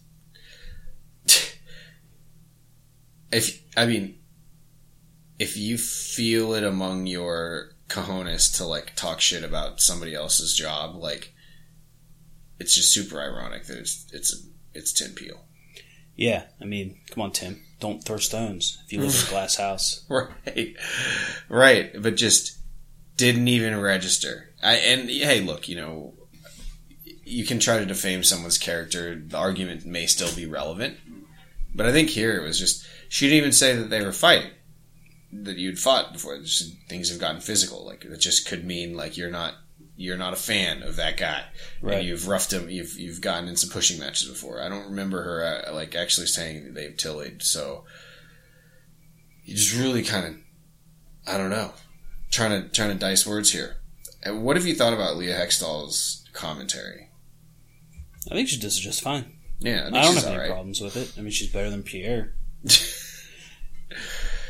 if 3.36 3.62
I 3.78 3.86
mean, 3.86 4.18
if 5.40 5.58
you 5.58 5.78
feel 5.78 6.54
it 6.54 6.64
among 6.64 7.08
your 7.08 7.72
cojones 7.90 8.56
to 8.58 8.66
like 8.66 8.96
talk 8.96 9.22
shit 9.22 9.44
about 9.44 9.82
somebody 9.82 10.16
else's 10.16 10.54
job, 10.56 10.96
like 10.96 11.34
it's 12.60 12.74
just 12.74 12.94
super 12.94 13.20
ironic 13.20 13.66
that 13.66 13.78
it's 13.78 14.08
it's 14.14 14.48
it's 14.74 14.92
Tim 14.94 15.12
Peel, 15.12 15.46
Yeah. 16.16 16.44
I 16.62 16.66
mean, 16.66 17.00
come 17.10 17.24
on, 17.24 17.32
Tim. 17.32 17.62
Don't 17.80 18.04
throw 18.04 18.18
stones 18.18 18.82
if 18.86 18.94
you 18.94 19.02
live 19.02 19.14
in 19.14 19.28
a 19.28 19.30
glass 19.36 19.58
house. 19.58 20.06
right? 20.10 20.76
Right, 21.50 21.92
but 22.02 22.16
just 22.16 22.58
didn't 23.18 23.48
even 23.48 23.80
register. 23.80 24.50
I 24.64 24.76
and 24.76 25.10
hey, 25.10 25.42
look, 25.42 25.68
you 25.70 25.76
know, 25.76 26.14
you 27.26 27.46
can 27.46 27.60
try 27.60 27.78
to 27.80 27.86
defame 27.86 28.24
someone's 28.24 28.58
character. 28.58 29.16
The 29.16 29.38
argument 29.38 29.86
may 29.86 30.06
still 30.06 30.34
be 30.36 30.46
relevant, 30.46 30.98
but 31.74 31.86
I 31.86 31.92
think 31.92 32.10
here 32.10 32.38
it 32.38 32.44
was 32.44 32.58
just 32.60 32.86
she 33.16 33.28
didn't 33.28 33.38
even 33.38 33.52
say 33.54 33.74
that 33.78 33.90
they 33.90 34.04
were 34.04 34.12
fighting, 34.12 34.52
that 35.32 35.56
you'd 35.56 35.80
fought 35.80 36.12
before. 36.12 36.38
Just, 36.40 36.76
things 36.90 37.10
have 37.10 37.18
gotten 37.20 37.40
physical. 37.40 37.86
Like 37.86 38.04
it 38.04 38.18
just 38.18 38.46
could 38.46 38.66
mean 38.66 38.98
like 38.98 39.16
you're 39.16 39.32
not 39.32 39.54
you're 39.96 40.18
not 40.18 40.34
a 40.34 40.36
fan 40.36 40.84
of 40.84 40.98
that 40.98 41.16
guy, 41.16 41.46
Right. 41.82 42.00
and 42.00 42.06
you've 42.08 42.28
roughed 42.28 42.52
him. 42.52 42.70
You've 42.70 43.00
you've 43.00 43.22
gotten 43.22 43.48
in 43.48 43.56
some 43.56 43.70
pushing 43.70 43.98
matches 44.02 44.28
before. 44.28 44.62
I 44.62 44.68
don't 44.68 44.90
remember 44.90 45.24
her 45.24 45.64
uh, 45.70 45.74
like 45.74 45.96
actually 45.96 46.28
saying 46.28 46.74
they've 46.74 46.98
tillied. 46.98 47.42
So 47.42 47.86
you 49.46 49.56
just 49.56 49.78
really 49.78 50.04
kind 50.04 50.26
of 50.28 50.36
I 51.34 51.38
don't 51.38 51.52
know, 51.52 51.72
trying 52.32 52.64
to 52.64 52.68
trying 52.68 52.90
to 52.92 52.96
dice 53.00 53.26
words 53.26 53.54
here. 53.54 53.78
And 54.24 54.44
what 54.44 54.58
have 54.58 54.66
you 54.66 54.76
thought 54.76 54.92
about 54.94 55.16
Leah 55.16 55.38
Hextall's 55.40 56.28
commentary? 56.34 57.12
I 58.30 58.34
think 58.36 58.50
she 58.50 58.60
does 58.60 58.78
just 58.78 59.02
fine. 59.02 59.32
Yeah, 59.60 59.84
I, 59.94 60.00
I 60.00 60.02
don't 60.04 60.16
have 60.16 60.26
any 60.26 60.34
alright. 60.34 60.50
problems 60.50 60.82
with 60.82 60.98
it. 60.98 61.14
I 61.18 61.22
mean, 61.22 61.32
she's 61.32 61.50
better 61.50 61.70
than 61.70 61.84
Pierre. 61.84 62.34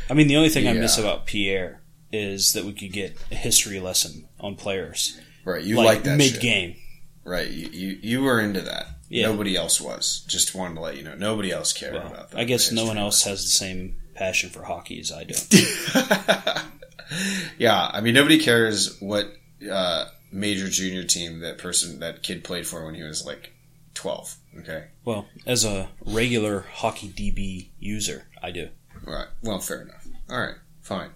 I 0.10 0.14
mean, 0.14 0.28
the 0.28 0.38
only 0.38 0.50
thing 0.50 0.68
I 0.68 0.74
miss 0.74 0.98
about 0.98 1.26
Pierre 1.26 1.82
is 2.12 2.54
that 2.54 2.66
we 2.66 2.74
could 2.74 2.92
get 2.92 3.18
a 3.32 3.36
history 3.36 3.80
lesson 3.80 4.28
on 4.40 4.56
players, 4.56 5.20
Right. 5.44 5.64
You 5.64 5.78
like, 5.78 6.04
that 6.04 6.18
mid 6.18 6.40
game. 6.40 6.76
Right. 7.24 7.50
You, 7.50 7.70
you 7.70 8.00
you 8.02 8.24
were 8.24 8.40
into 8.40 8.62
that. 8.62 8.88
Yeah. 9.10 9.28
Nobody 9.28 9.56
else 9.56 9.80
was. 9.80 10.26
Just 10.28 10.56
wanted 10.56 10.76
to 10.76 10.82
let 10.82 10.98
you 10.98 11.04
know. 11.04 11.16
Nobody 11.16 11.52
else 11.52 11.72
cared 11.72 11.94
Well, 11.94 12.08
about 12.08 12.32
that. 12.32 12.40
I 12.40 12.44
guess 12.44 12.72
no 12.72 12.86
one 12.86 12.98
else 12.98 13.24
has 13.24 13.44
the 13.44 13.50
same 13.50 13.96
passion 14.16 14.50
for 14.50 14.64
hockey 14.64 15.00
as 15.00 15.12
I 15.12 15.24
do. 15.24 15.36
yeah, 17.58 17.90
I 17.94 18.02
mean 18.02 18.16
nobody 18.16 18.40
cares 18.40 19.00
what 19.00 19.28
uh, 19.70 20.06
major 20.32 20.68
junior 20.68 21.04
team 21.04 21.40
that 21.42 21.60
person 21.60 22.00
that 22.00 22.24
kid 22.24 22.44
played 22.44 22.66
for 22.66 22.86
when 22.86 22.96
he 22.96 23.04
was 23.04 23.26
like 23.26 23.52
twelve. 23.94 24.36
Okay, 24.60 24.86
well, 25.04 25.28
as 25.46 25.66
a 25.66 25.90
regular 26.06 26.62
hockey 26.74 27.10
DB 27.10 27.70
user, 27.80 28.26
I 28.42 28.52
do. 28.52 28.70
Right. 29.06 29.28
Well, 29.44 29.60
fair 29.60 29.82
enough. 29.82 30.08
All 30.30 30.40
right, 30.40 30.56
fine. 30.82 31.12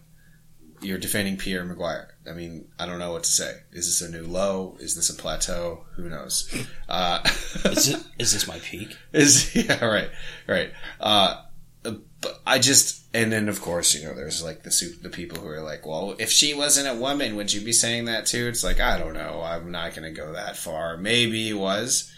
You're 0.81 0.97
defending 0.97 1.37
Pierre 1.37 1.65
McGuire. 1.65 2.07
I 2.29 2.33
mean, 2.33 2.69
I 2.79 2.85
don't 2.85 2.99
know 2.99 3.11
what 3.11 3.23
to 3.23 3.29
say. 3.31 3.53
Is 3.71 3.85
this 3.87 4.07
a 4.07 4.11
new 4.11 4.25
low? 4.25 4.77
Is 4.79 4.95
this 4.95 5.09
a 5.09 5.13
plateau? 5.13 5.85
Who 5.95 6.09
knows? 6.09 6.49
Uh, 6.87 7.19
Is 7.65 7.89
it? 7.89 8.03
Is 8.17 8.31
this 8.31 8.47
my 8.47 8.59
peak? 8.59 8.95
is 9.11 9.53
yeah, 9.55 9.83
right, 9.83 10.09
right. 10.47 10.71
Uh, 10.99 11.41
but 11.83 12.41
I 12.45 12.59
just 12.59 13.05
and 13.13 13.31
then 13.31 13.47
of 13.47 13.61
course 13.61 13.95
you 13.95 14.05
know 14.05 14.13
there's 14.13 14.43
like 14.43 14.63
the 14.63 14.97
the 15.01 15.09
people 15.09 15.39
who 15.39 15.47
are 15.47 15.61
like, 15.61 15.85
well, 15.85 16.15
if 16.19 16.29
she 16.29 16.53
wasn't 16.53 16.87
a 16.87 16.99
woman, 16.99 17.35
would 17.35 17.51
you 17.51 17.61
be 17.61 17.73
saying 17.73 18.05
that 18.05 18.25
too? 18.25 18.47
It's 18.47 18.63
like 18.63 18.79
I 18.79 18.97
don't 18.97 19.13
know. 19.13 19.41
I'm 19.43 19.71
not 19.71 19.95
going 19.95 20.03
to 20.03 20.17
go 20.21 20.33
that 20.33 20.57
far. 20.57 20.97
Maybe 20.97 21.45
he 21.45 21.53
was. 21.53 22.13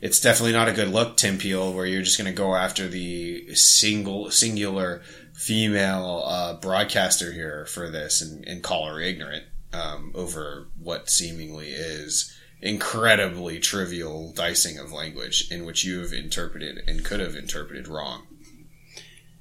It's 0.00 0.20
definitely 0.20 0.52
not 0.52 0.68
a 0.68 0.72
good 0.72 0.88
look, 0.88 1.16
Tim 1.16 1.38
Peel, 1.38 1.72
where 1.72 1.86
you're 1.86 2.02
just 2.02 2.18
going 2.18 2.30
to 2.32 2.36
go 2.36 2.54
after 2.54 2.86
the 2.86 3.54
single 3.54 4.30
singular 4.30 5.02
female 5.34 6.22
uh, 6.26 6.54
broadcaster 6.54 7.32
here 7.32 7.66
for 7.66 7.90
this 7.90 8.20
and, 8.20 8.46
and 8.46 8.62
call 8.62 8.86
her 8.86 9.00
ignorant 9.00 9.44
um, 9.72 10.12
over 10.14 10.68
what 10.78 11.10
seemingly 11.10 11.68
is 11.68 12.34
incredibly 12.60 13.58
trivial 13.60 14.32
dicing 14.32 14.78
of 14.78 14.92
language 14.92 15.48
in 15.50 15.64
which 15.64 15.84
you 15.84 16.00
have 16.00 16.12
interpreted 16.12 16.82
and 16.88 17.04
could 17.04 17.20
have 17.20 17.36
interpreted 17.36 17.86
wrong. 17.86 18.26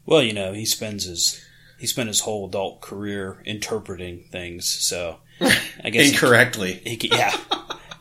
Well, 0.06 0.22
you 0.22 0.34
know, 0.34 0.54
he 0.54 0.66
spends 0.66 1.06
his 1.06 1.44
he 1.80 1.86
spent 1.86 2.08
his 2.08 2.22
whole 2.22 2.48
adult 2.48 2.82
career 2.82 3.42
interpreting 3.46 4.26
things, 4.32 4.68
so 4.68 5.18
I 5.84 5.90
guess 5.92 6.08
he, 6.08 6.14
Incorrectly, 6.14 6.74
he, 6.74 6.98
ca- 6.98 7.16
yeah, 7.16 7.38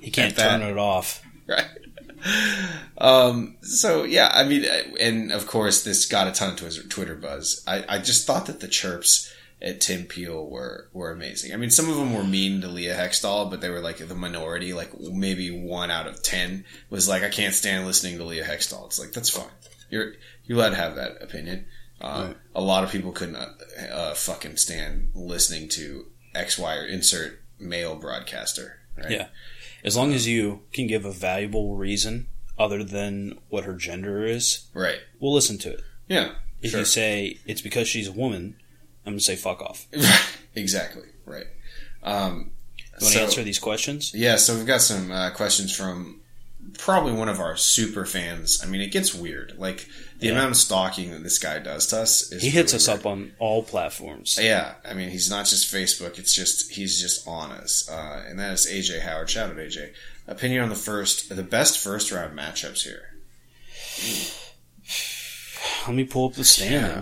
he 0.01 0.11
can't 0.11 0.37
turn 0.37 0.63
it 0.63 0.79
off. 0.79 1.23
right? 1.47 1.67
Um, 2.99 3.57
so 3.63 4.05
yeah, 4.05 4.31
I 4.33 4.45
mean, 4.45 4.65
and 5.01 5.33
of 5.33 5.47
course, 5.47 5.85
this 5.85 6.07
got 6.07 6.29
a 6.29 6.33
ton 6.33 6.51
of 6.51 6.57
Twitter, 6.57 6.83
Twitter 6.89 7.15
buzz. 7.15 7.63
I, 7.67 7.85
I 7.89 7.99
just 7.99 8.27
thought 8.27 8.47
that 8.47 8.61
the 8.61 8.69
chirps 8.69 9.33
at 9.61 9.81
Tim 9.81 10.05
Peel 10.05 10.47
were 10.49 10.89
were 10.93 11.11
amazing. 11.11 11.53
I 11.53 11.57
mean, 11.57 11.71
some 11.71 11.89
of 11.89 11.97
them 11.97 12.15
were 12.15 12.25
mean 12.25 12.61
to 12.61 12.69
Leah 12.69 12.97
Hextall, 12.97 13.51
but 13.51 13.61
they 13.61 13.71
were 13.71 13.81
like 13.81 13.99
the 13.99 14.15
minority. 14.15 14.73
Like 14.73 14.99
maybe 14.99 15.51
one 15.51 15.91
out 15.91 16.07
of 16.07 16.23
ten 16.23 16.65
was 16.91 17.09
like, 17.09 17.23
"I 17.23 17.31
can't 17.31 17.55
stand 17.55 17.87
listening 17.87 18.19
to 18.19 18.25
Leah 18.25 18.45
Hextall." 18.45 18.87
It's 18.87 18.99
like 18.99 19.13
that's 19.13 19.31
fine. 19.31 19.51
You're 19.91 20.15
you're 20.45 20.59
allowed 20.59 20.71
to 20.71 20.77
have 20.77 20.97
that 20.97 21.23
opinion. 21.23 21.67
Uh, 22.01 22.35
A 22.55 22.61
lot 22.61 22.85
of 22.85 22.91
people 22.91 23.13
couldn't 23.13 23.37
uh, 23.37 23.49
uh, 23.91 24.15
fucking 24.15 24.57
stand 24.59 25.11
listening 25.15 25.69
to 25.71 26.07
X 26.35 26.59
Y 26.59 26.77
or 26.77 26.85
insert 26.87 27.41
male 27.59 27.97
broadcaster. 27.97 28.81
Right? 28.99 29.11
Yeah, 29.11 29.29
as 29.87 29.97
long 29.97 30.13
as 30.13 30.27
you 30.29 30.63
can 30.73 30.87
give 30.87 31.05
a 31.07 31.13
valuable 31.13 31.77
reason 31.77 32.27
other 32.59 32.83
than 32.85 33.39
what 33.49 33.65
her 33.65 33.75
gender 33.75 34.25
is, 34.27 34.67
Right. 34.75 34.99
we'll 35.21 35.33
listen 35.33 35.57
to 35.59 35.71
it. 35.71 35.81
Yeah. 36.09 36.33
If 36.61 36.73
sure. 36.73 36.81
you 36.81 36.87
say 36.87 37.39
it's 37.47 37.61
because 37.63 37.87
she's 37.89 38.09
a 38.09 38.13
woman, 38.13 38.57
I'm 39.07 39.13
gonna 39.13 39.21
say 39.21 39.37
fuck 39.37 39.63
off. 39.63 39.87
exactly. 40.55 41.05
Right. 41.25 41.47
Um, 42.03 42.51
You 42.79 42.85
want 43.01 43.13
to 43.13 43.19
so- 43.19 43.25
answer 43.25 43.43
these 43.45 43.59
questions? 43.59 44.13
Yeah, 44.15 44.37
so 44.37 44.57
we've 44.57 44.67
got 44.67 44.81
some 44.83 45.11
uh, 45.13 45.31
questions 45.31 45.75
from 45.75 46.21
probably 46.79 47.13
one 47.13 47.29
of 47.29 47.41
our 47.41 47.57
super 47.57 48.05
fans. 48.07 48.61
I 48.63 48.67
mean, 48.67 48.81
it 48.81 48.93
gets 48.93 49.15
weird. 49.15 49.55
Like 49.59 49.89
the 50.19 50.27
Yeah. 50.27 50.33
amount 50.33 50.51
of 50.53 50.57
stalking 50.57 51.11
that 51.11 51.23
this 51.23 51.39
guy 51.39 51.59
does 51.59 51.87
to 51.89 51.99
us 52.01 52.31
is 52.33 52.43
He 52.43 52.51
hits 52.51 52.73
really 52.73 52.83
us 52.83 52.89
weird. 52.89 53.01
up 53.01 53.07
on 53.07 53.33
all 53.39 53.63
platforms. 53.63 54.39
Yeah, 54.41 54.75
I 54.85 54.95
mean, 54.95 55.11
he's 55.11 55.29
not 55.31 55.47
just 55.47 55.73
Facebook. 55.73 56.19
It's 56.19 56.35
just 56.35 56.73
he's 56.73 57.01
just 57.01 57.27
on 57.29 57.51
us, 57.53 57.89
uh, 57.89 58.25
and 58.29 58.39
that 58.39 58.53
is 58.55 58.67
AJ 58.67 59.01
Howard. 59.01 59.29
Shout 59.31 59.51
out 59.51 59.57
AJ. 59.59 59.93
Opinion 60.29 60.63
on 60.65 60.69
the 60.71 60.75
first, 60.75 61.29
the 61.35 61.43
best 61.43 61.79
first 61.79 62.11
round 62.11 62.37
matchups 62.37 62.83
here. 62.83 63.13
Let 65.87 65.95
me 65.95 66.05
pull 66.05 66.27
up 66.29 66.33
the 66.35 66.39
Yeah, 66.41 66.45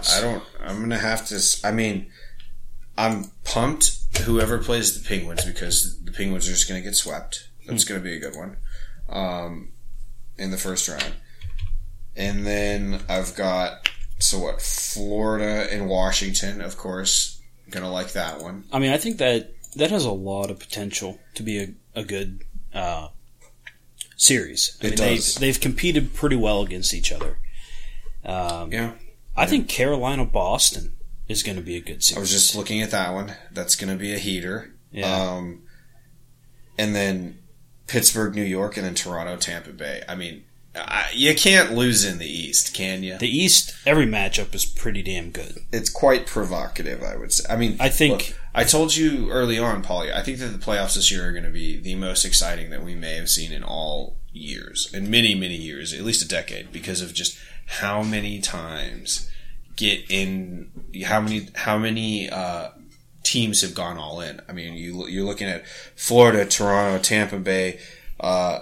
standings. 0.01 0.11
I 0.13 0.21
don't. 0.21 0.43
I'm 0.61 0.81
gonna 0.81 0.99
have 0.99 1.27
to. 1.29 1.41
I 1.65 1.71
mean, 1.71 2.11
I'm 2.99 3.31
pumped. 3.45 3.93
Whoever 4.23 4.59
plays 4.59 5.01
the 5.01 5.07
Penguins 5.09 5.45
because 5.45 5.99
the 6.05 6.13
Penguins 6.13 6.47
are 6.49 6.53
just 6.53 6.69
gonna 6.69 6.81
get 6.83 6.95
swept. 6.95 7.49
That's 7.67 7.85
gonna 7.85 8.01
be 8.01 8.15
a 8.15 8.21
good 8.21 8.37
one. 8.37 8.57
Um, 9.09 9.71
in 10.39 10.51
the 10.51 10.57
first 10.57 10.89
round, 10.89 11.13
and 12.17 12.47
then 12.47 13.01
I've 13.09 13.35
got 13.37 13.89
so 14.19 14.39
what? 14.39 14.63
Florida 14.63 15.69
and 15.71 15.89
Washington, 15.89 16.61
of 16.61 16.77
course. 16.77 17.41
Gonna 17.71 17.91
like 17.91 18.13
that 18.13 18.41
one. 18.41 18.65
I 18.73 18.79
mean, 18.79 18.93
I 18.93 18.97
think 18.99 19.19
that 19.19 19.53
that 19.77 19.91
has 19.91 20.05
a 20.05 20.11
lot 20.13 20.51
of 20.51 20.59
potential 20.59 21.19
to 21.35 21.43
be 21.43 21.59
a, 21.63 21.69
a 22.01 22.05
good 22.05 22.43
uh, 22.73 23.09
series. 24.17 24.77
I 24.83 24.87
It 24.87 24.91
mean, 24.91 24.99
does. 25.17 25.35
They've, 25.35 25.41
they've 25.41 25.61
competed 25.61 26.15
pretty 26.15 26.37
well 26.37 26.63
against 26.63 26.95
each 26.95 27.11
other. 27.13 27.39
Um, 28.25 28.73
Yeah. 28.73 28.93
I 29.37 29.47
think 29.47 29.69
Carolina 29.69 30.25
Boston 30.25 30.93
is 31.27 31.43
going 31.43 31.57
to 31.57 31.63
be 31.63 31.77
a 31.77 31.81
good 31.81 32.05
series. 32.05 32.17
I 32.17 32.21
was 32.21 32.31
just 32.31 32.55
looking 32.55 32.81
at 32.83 32.93
that 32.93 33.13
one. 33.13 33.35
That's 33.51 33.75
gonna 33.75 33.97
be 33.97 34.15
a 34.15 34.19
heater. 34.19 34.75
yeah. 34.93 35.07
Um, 35.33 35.63
and 36.79 36.95
then 36.95 37.39
Pittsburgh, 37.87 38.35
New 38.35 38.43
York, 38.43 38.77
and 38.77 38.87
then 38.87 38.95
Toronto, 38.95 39.37
Tampa 39.37 39.71
Bay. 39.73 40.03
I 40.09 40.15
mean, 40.15 40.45
I, 40.75 41.07
you 41.13 41.35
can't 41.35 41.73
lose 41.75 42.05
in 42.05 42.19
the 42.19 42.27
East, 42.27 42.75
can 42.75 43.03
you? 43.05 43.17
the 43.19 43.29
East, 43.29 43.75
every 43.87 44.07
matchup 44.07 44.55
is 44.55 44.65
pretty 44.65 45.03
damn 45.03 45.31
good. 45.31 45.59
it's 45.73 45.91
quite 45.91 46.27
provocative, 46.27 47.03
I 47.03 47.17
would 47.17 47.33
say. 47.33 47.45
I 47.49 47.57
mean, 47.57 47.77
I 47.79 47.89
think- 47.89 48.29
look, 48.29 48.39
I 48.57 48.65
told 48.65 48.95
you 48.97 49.31
early 49.31 49.59
on, 49.59 49.83
Paulie. 49.83 50.15
I 50.15 50.23
think 50.23 50.39
that 50.39 50.47
the 50.49 50.59
playoffs 50.59 50.95
this 50.95 51.11
year 51.11 51.29
are 51.29 51.33
going 51.33 51.45
to 51.45 51.51
be 51.51 51.77
the 51.79 51.95
most 51.97 52.25
exciting 52.25 52.71
that 52.71 52.85
we 52.85 52.95
may 52.95 53.15
have 53.17 53.29
seen 53.29 53.53
in 53.53 53.63
all 53.65 54.17
years, 54.33 54.91
in 54.93 55.11
many, 55.11 55.35
many 55.35 55.57
years, 55.57 55.93
at 55.93 56.03
least 56.03 56.25
a 56.25 56.29
decade, 56.29 56.73
because 56.73 57.01
of 57.01 57.15
just 57.15 57.37
how 57.67 58.03
many 58.03 58.41
times 58.41 59.29
get 59.77 60.05
in, 60.09 60.71
how 61.05 61.21
many, 61.21 61.49
how 61.57 61.79
many 61.79 62.29
uh, 62.31 62.69
teams 63.25 63.63
have 63.63 63.75
gone 63.75 63.99
all 63.99 64.21
in. 64.21 64.41
I 64.49 64.53
mean, 64.53 64.75
you 64.75 65.09
you're 65.09 65.25
looking 65.25 65.49
at 65.49 65.67
Florida, 65.97 66.47
Toronto, 66.47 67.03
Tampa 67.03 67.39
Bay. 67.39 67.81
Uh, 68.21 68.61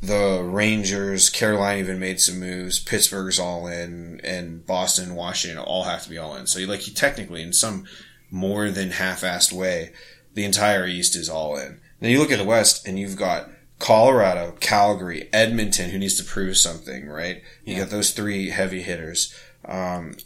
the 0.00 0.40
Rangers, 0.44 1.28
Carolina 1.28 1.80
even 1.80 1.98
made 1.98 2.20
some 2.20 2.38
moves. 2.38 2.78
Pittsburgh's 2.78 3.40
all 3.40 3.66
in, 3.66 4.20
and 4.22 4.64
Boston, 4.64 5.16
Washington 5.16 5.58
all 5.58 5.84
have 5.84 6.04
to 6.04 6.10
be 6.10 6.18
all 6.18 6.36
in. 6.36 6.46
So, 6.46 6.60
like, 6.60 6.86
you 6.86 6.94
technically, 6.94 7.42
in 7.42 7.52
some 7.52 7.84
more 8.30 8.70
than 8.70 8.92
half-assed 8.92 9.52
way, 9.52 9.90
the 10.34 10.44
entire 10.44 10.86
East 10.86 11.16
is 11.16 11.28
all 11.28 11.56
in. 11.56 11.80
Then 11.98 12.12
you 12.12 12.20
look 12.20 12.30
at 12.30 12.38
the 12.38 12.44
West, 12.44 12.86
and 12.86 12.96
you've 12.96 13.16
got 13.16 13.50
Colorado, 13.80 14.54
Calgary, 14.60 15.28
Edmonton, 15.32 15.90
who 15.90 15.98
needs 15.98 16.16
to 16.18 16.24
prove 16.24 16.56
something, 16.56 17.08
right? 17.08 17.42
You 17.64 17.72
Yeah. 17.74 17.80
got 17.80 17.90
those 17.90 18.10
three 18.12 18.50
heavy 18.50 18.82
hitters. 18.82 19.34
Um, 19.64 20.16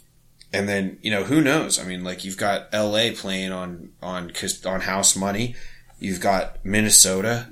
and 0.53 0.69
then 0.69 0.99
you 1.03 1.11
know 1.11 1.25
who 1.25 1.41
knows? 1.41 1.79
I 1.79 1.85
mean, 1.85 2.05
like 2.05 2.25
you've 2.25 2.37
got 2.37 2.69
L.A. 2.73 3.13
playing 3.13 3.53
on 3.53 3.91
on, 4.03 4.33
on 4.67 4.81
house 4.83 5.17
money. 5.17 5.55
You've 5.99 6.21
got 6.21 6.65
Minnesota, 6.65 7.49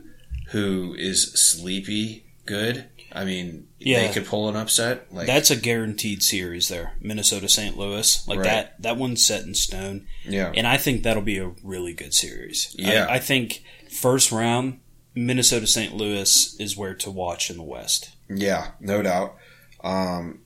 who 0.49 0.95
is 0.99 1.33
sleepy 1.35 2.25
good. 2.47 2.87
I 3.13 3.25
mean, 3.25 3.67
Yeah. 3.79 4.07
they 4.07 4.13
could 4.13 4.27
pull 4.27 4.49
an 4.49 4.55
upset. 4.57 5.13
Like 5.13 5.27
That's 5.27 5.51
a 5.51 5.57
guaranteed 5.57 6.23
series 6.23 6.69
there. 6.69 6.93
Minnesota 7.01 7.49
St. 7.49 7.77
Louis. 7.77 8.27
Like 8.29 8.39
Right. 8.39 8.45
that 8.45 8.83
that 8.83 8.97
one's 8.97 9.25
set 9.25 9.43
in 9.45 9.55
stone. 9.55 10.07
yeah, 10.25 10.53
And 10.57 10.67
I 10.67 10.77
think 10.77 11.03
that'll 11.03 11.23
be 11.23 11.39
a 11.39 11.51
really 11.65 11.93
good 11.93 12.15
series. 12.15 12.75
I- 12.79 12.83
Yeah. 12.93 13.07
I, 13.11 13.19
think 13.19 13.63
first 13.91 14.31
round, 14.31 14.79
Minnesota 15.15 15.67
St. 15.67 15.95
Louis 15.97 16.55
is 16.61 16.77
where 16.77 16.95
to 16.95 17.11
watch 17.11 17.51
in 17.51 17.57
the 17.57 17.65
West. 17.65 18.11
yeah, 18.29 18.73
no 18.81 19.03
doubt. 19.03 19.37
Um, 19.83 20.41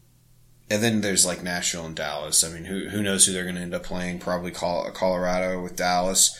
and 0.71 0.83
then 0.83 1.00
there's 1.00 1.26
like 1.26 1.42
Nashville 1.42 1.87
and 1.87 1.97
Dallas. 1.97 2.44
I 2.44 2.50
mean, 2.50 2.64
who 2.64 2.88
who 2.88 3.02
knows 3.02 3.26
who 3.26 3.33
they're 3.33 3.44
going 3.44 3.56
to 3.56 3.61
end 3.61 3.75
up 3.75 3.83
playing? 3.83 4.18
Probably 4.18 4.50
Col- 4.50 4.90
Colorado 4.92 5.62
with 5.62 5.76
Dallas, 5.76 6.38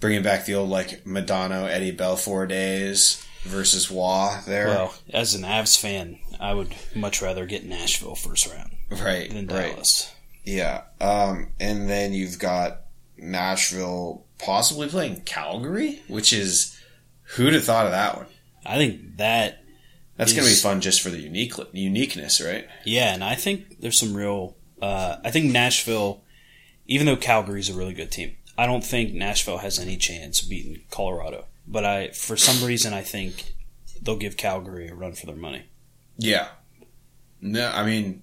bringing 0.00 0.22
back 0.22 0.46
the 0.46 0.54
old 0.54 0.70
like 0.70 1.04
Modano 1.04 1.68
Eddie 1.68 1.96
Belfour 1.96 2.48
days 2.48 3.24
versus 3.42 3.90
Wah 3.90 4.40
there. 4.46 4.68
Well, 4.68 4.94
as 5.12 5.34
an 5.34 5.42
Avs 5.42 5.78
fan, 5.78 6.18
I 6.38 6.54
would 6.54 6.74
much 6.94 7.22
rather 7.22 7.46
get 7.46 7.64
Nashville 7.64 8.14
first 8.14 8.46
round 8.52 8.70
right, 8.90 9.30
than 9.30 9.46
right. 9.46 9.72
Dallas. 9.72 10.12
Yeah. 10.44 10.82
Um, 11.00 11.52
and 11.60 11.88
then 11.88 12.12
you've 12.12 12.38
got 12.38 12.82
Nashville 13.18 14.24
possibly 14.38 14.88
playing 14.88 15.22
Calgary, 15.22 16.02
which 16.08 16.32
is 16.32 16.78
who'd 17.22 17.54
have 17.54 17.64
thought 17.64 17.86
of 17.86 17.92
that 17.92 18.16
one? 18.16 18.26
I 18.64 18.76
think 18.76 19.16
that 19.18 19.59
That's 20.20 20.34
going 20.34 20.46
to 20.46 20.52
be 20.52 20.56
fun 20.56 20.82
just 20.82 21.00
for 21.00 21.08
the 21.08 21.18
unique 21.18 21.54
uniqueness, 21.72 22.42
right? 22.42 22.68
yeah, 22.84 23.14
and 23.14 23.24
I 23.24 23.34
think 23.34 23.80
there's 23.80 23.98
some 23.98 24.14
real. 24.14 24.56
Uh, 24.80 25.16
I 25.24 25.30
think 25.30 25.50
Nashville, 25.50 26.22
even 26.86 27.06
though 27.06 27.16
Calgary's 27.16 27.70
a 27.70 27.74
really 27.74 27.94
good 27.94 28.10
team, 28.10 28.36
I 28.58 28.66
don't 28.66 28.84
think 28.84 29.14
Nashville 29.14 29.58
has 29.58 29.78
any 29.78 29.96
chance 29.96 30.42
of 30.42 30.50
beating 30.50 30.82
Colorado. 30.90 31.46
But 31.66 31.84
I, 31.86 32.08
for 32.08 32.36
some 32.36 32.66
reason, 32.66 32.92
I 32.92 33.00
think 33.00 33.54
they'll 34.02 34.16
give 34.16 34.36
Calgary 34.36 34.88
a 34.88 34.94
run 34.94 35.14
for 35.14 35.24
their 35.24 35.36
money. 35.36 35.64
Yeah. 36.18 36.48
No, 37.40 37.70
I 37.70 37.86
mean, 37.86 38.22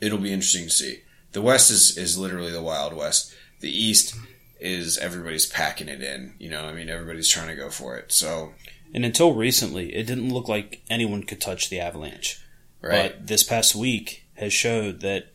it'll 0.00 0.18
be 0.18 0.32
interesting 0.32 0.64
to 0.64 0.70
see. 0.70 1.00
The 1.32 1.40
West 1.40 1.70
is, 1.70 1.96
is 1.96 2.18
literally 2.18 2.52
the 2.52 2.62
Wild 2.62 2.92
West. 2.92 3.34
The 3.60 3.70
East 3.70 4.14
is 4.60 4.98
everybody's 4.98 5.46
packing 5.46 5.88
it 5.88 6.02
in. 6.02 6.34
You 6.38 6.50
know, 6.50 6.64
I 6.64 6.72
mean, 6.72 6.90
everybody's 6.90 7.28
trying 7.28 7.48
to 7.48 7.56
go 7.56 7.70
for 7.70 7.96
it. 7.96 8.12
So, 8.12 8.52
And 8.96 9.04
until 9.04 9.34
recently, 9.34 9.94
it 9.94 10.06
didn't 10.06 10.32
look 10.32 10.48
like 10.48 10.82
anyone 10.90 11.22
could 11.22 11.40
touch 11.40 11.68
the 11.70 11.78
Avalanche. 11.78 12.40
right. 12.80 13.12
But 13.18 13.26
this 13.28 13.42
past 13.44 13.76
week 13.76 14.24
has 14.34 14.52
showed 14.52 15.00
that 15.02 15.26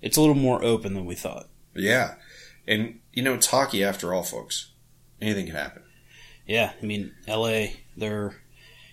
it's 0.00 0.16
a 0.16 0.20
little 0.20 0.34
more 0.34 0.64
open 0.64 0.94
than 0.94 1.04
we 1.06 1.14
thought. 1.14 1.48
yeah. 1.74 2.14
And, 2.66 3.00
you 3.12 3.22
know, 3.22 3.34
it's 3.34 3.48
hockey 3.48 3.82
after 3.84 4.14
all, 4.14 4.22
folks. 4.22 4.70
Anything 5.20 5.46
can 5.46 5.56
happen. 5.56 5.82
Yeah, 6.46 6.72
I 6.80 6.86
mean, 6.86 7.12
LA, 7.28 7.66
they're. 7.96 8.36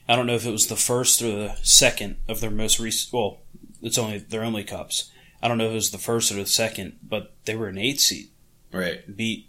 I 0.08 0.16
don't 0.16 0.26
know 0.26 0.34
if 0.36 0.46
it 0.46 0.52
was 0.52 0.68
the 0.68 0.76
first 0.76 1.22
or 1.22 1.28
the 1.32 1.56
second 1.62 2.18
of 2.28 2.42
their 2.42 2.50
most 2.52 2.80
recent. 2.80 3.14
Well, 3.14 3.42
it's 3.82 3.98
only 4.00 4.18
their 4.18 4.44
only 4.44 4.64
cups. 4.64 5.12
I 5.42 5.48
don't 5.48 5.58
know 5.60 5.66
if 5.66 5.72
it 5.72 5.76
was 5.76 5.92
the 5.92 5.98
first 6.00 6.32
or 6.32 6.36
the 6.36 6.46
second, 6.48 6.98
but 7.04 7.36
they 7.46 7.56
were 7.56 7.68
an 7.68 7.78
eight 7.78 8.02
seed, 8.02 8.30
Right. 8.74 9.02
beat 9.16 9.49